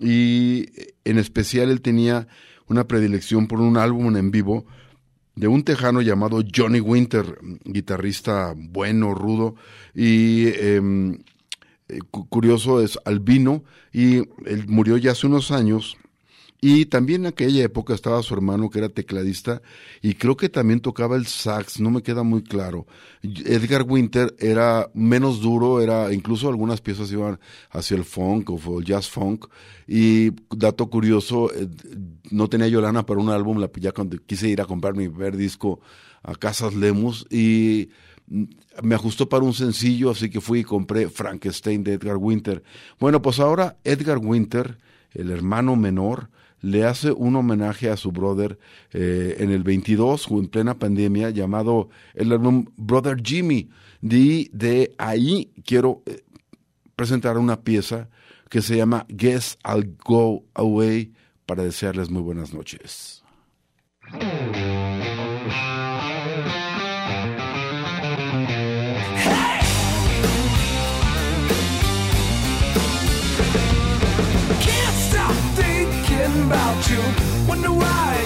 y 0.00 0.66
en 1.04 1.18
especial 1.18 1.70
él 1.70 1.80
tenía 1.80 2.26
una 2.66 2.88
predilección 2.88 3.46
por 3.46 3.60
un 3.60 3.76
álbum 3.76 4.16
en 4.16 4.32
vivo 4.32 4.66
de 5.36 5.46
un 5.46 5.62
tejano 5.62 6.02
llamado 6.02 6.42
Johnny 6.52 6.80
Winter, 6.80 7.38
guitarrista 7.64 8.54
bueno, 8.56 9.14
rudo, 9.14 9.54
y 9.94 10.48
em, 10.48 11.18
eh, 11.88 11.98
cu- 12.10 12.28
curioso 12.28 12.80
es 12.82 12.98
albino, 13.04 13.64
y 13.92 14.18
él 14.46 14.64
murió 14.68 14.96
ya 14.96 15.12
hace 15.12 15.26
unos 15.26 15.50
años, 15.50 15.96
y 16.60 16.86
también 16.86 17.22
en 17.22 17.26
aquella 17.26 17.62
época 17.62 17.92
estaba 17.92 18.22
su 18.22 18.32
hermano 18.32 18.70
que 18.70 18.78
era 18.78 18.88
tecladista 18.88 19.60
y 20.00 20.14
creo 20.14 20.34
que 20.34 20.48
también 20.48 20.80
tocaba 20.80 21.14
el 21.16 21.26
sax, 21.26 21.78
no 21.78 21.90
me 21.90 22.02
queda 22.02 22.22
muy 22.22 22.42
claro. 22.42 22.86
Edgar 23.22 23.82
Winter 23.86 24.34
era 24.38 24.90
menos 24.94 25.42
duro, 25.42 25.82
era 25.82 26.10
incluso 26.14 26.48
algunas 26.48 26.80
piezas 26.80 27.12
iban 27.12 27.38
hacia 27.70 27.98
el 27.98 28.04
funk 28.04 28.48
o 28.48 28.78
el 28.78 28.84
jazz 28.86 29.10
funk 29.10 29.44
y 29.86 30.30
dato 30.56 30.88
curioso, 30.88 31.52
eh, 31.52 31.68
no 32.30 32.48
tenía 32.48 32.68
yo 32.68 32.80
lana 32.80 33.04
para 33.04 33.20
un 33.20 33.28
álbum, 33.28 33.58
la 33.58 33.70
ya 33.76 33.92
cuando 33.92 34.16
quise 34.24 34.48
ir 34.48 34.62
a 34.62 34.66
comprar 34.66 34.94
mi 34.94 35.06
primer 35.08 35.36
disco 35.36 35.80
a 36.22 36.34
Casas 36.34 36.72
Lemus 36.74 37.26
y 37.30 37.90
me 38.26 38.94
ajustó 38.94 39.28
para 39.28 39.44
un 39.44 39.54
sencillo, 39.54 40.10
así 40.10 40.30
que 40.30 40.40
fui 40.40 40.60
y 40.60 40.64
compré 40.64 41.08
Frankenstein 41.08 41.84
de 41.84 41.94
Edgar 41.94 42.16
Winter. 42.16 42.62
Bueno, 42.98 43.20
pues 43.22 43.38
ahora 43.38 43.76
Edgar 43.84 44.18
Winter, 44.18 44.78
el 45.12 45.30
hermano 45.30 45.76
menor, 45.76 46.30
le 46.60 46.84
hace 46.84 47.12
un 47.12 47.36
homenaje 47.36 47.90
a 47.90 47.96
su 47.96 48.10
brother 48.10 48.58
eh, 48.92 49.36
en 49.38 49.50
el 49.50 49.62
22, 49.62 50.30
o 50.30 50.38
en 50.38 50.48
plena 50.48 50.78
pandemia, 50.78 51.28
llamado 51.28 51.90
el 52.14 52.32
álbum 52.32 52.64
Brother 52.76 53.20
Jimmy. 53.22 53.68
De, 54.00 54.48
de 54.52 54.94
ahí 54.96 55.52
quiero 55.64 56.02
eh, 56.06 56.22
presentar 56.96 57.36
una 57.36 57.60
pieza 57.60 58.08
que 58.48 58.62
se 58.62 58.76
llama 58.76 59.04
Guess 59.08 59.58
I'll 59.66 59.96
Go 60.04 60.44
Away 60.54 61.12
para 61.44 61.64
desearles 61.64 62.10
muy 62.10 62.22
buenas 62.22 62.54
noches. 62.54 63.22
You. 76.90 77.00
Wonder 77.48 77.70
why 77.70 78.23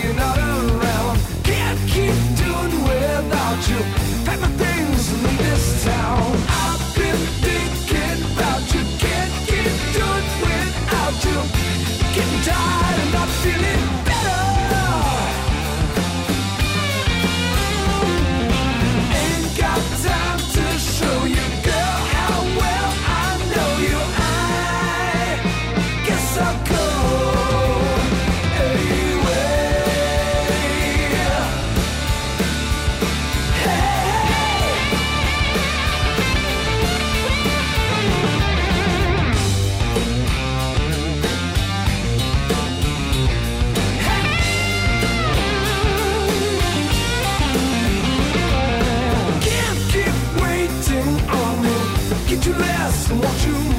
Get 52.69 52.77
you 52.77 52.85
less 52.85 53.11
and 53.11 53.25
want 53.25 53.47
you 53.47 53.78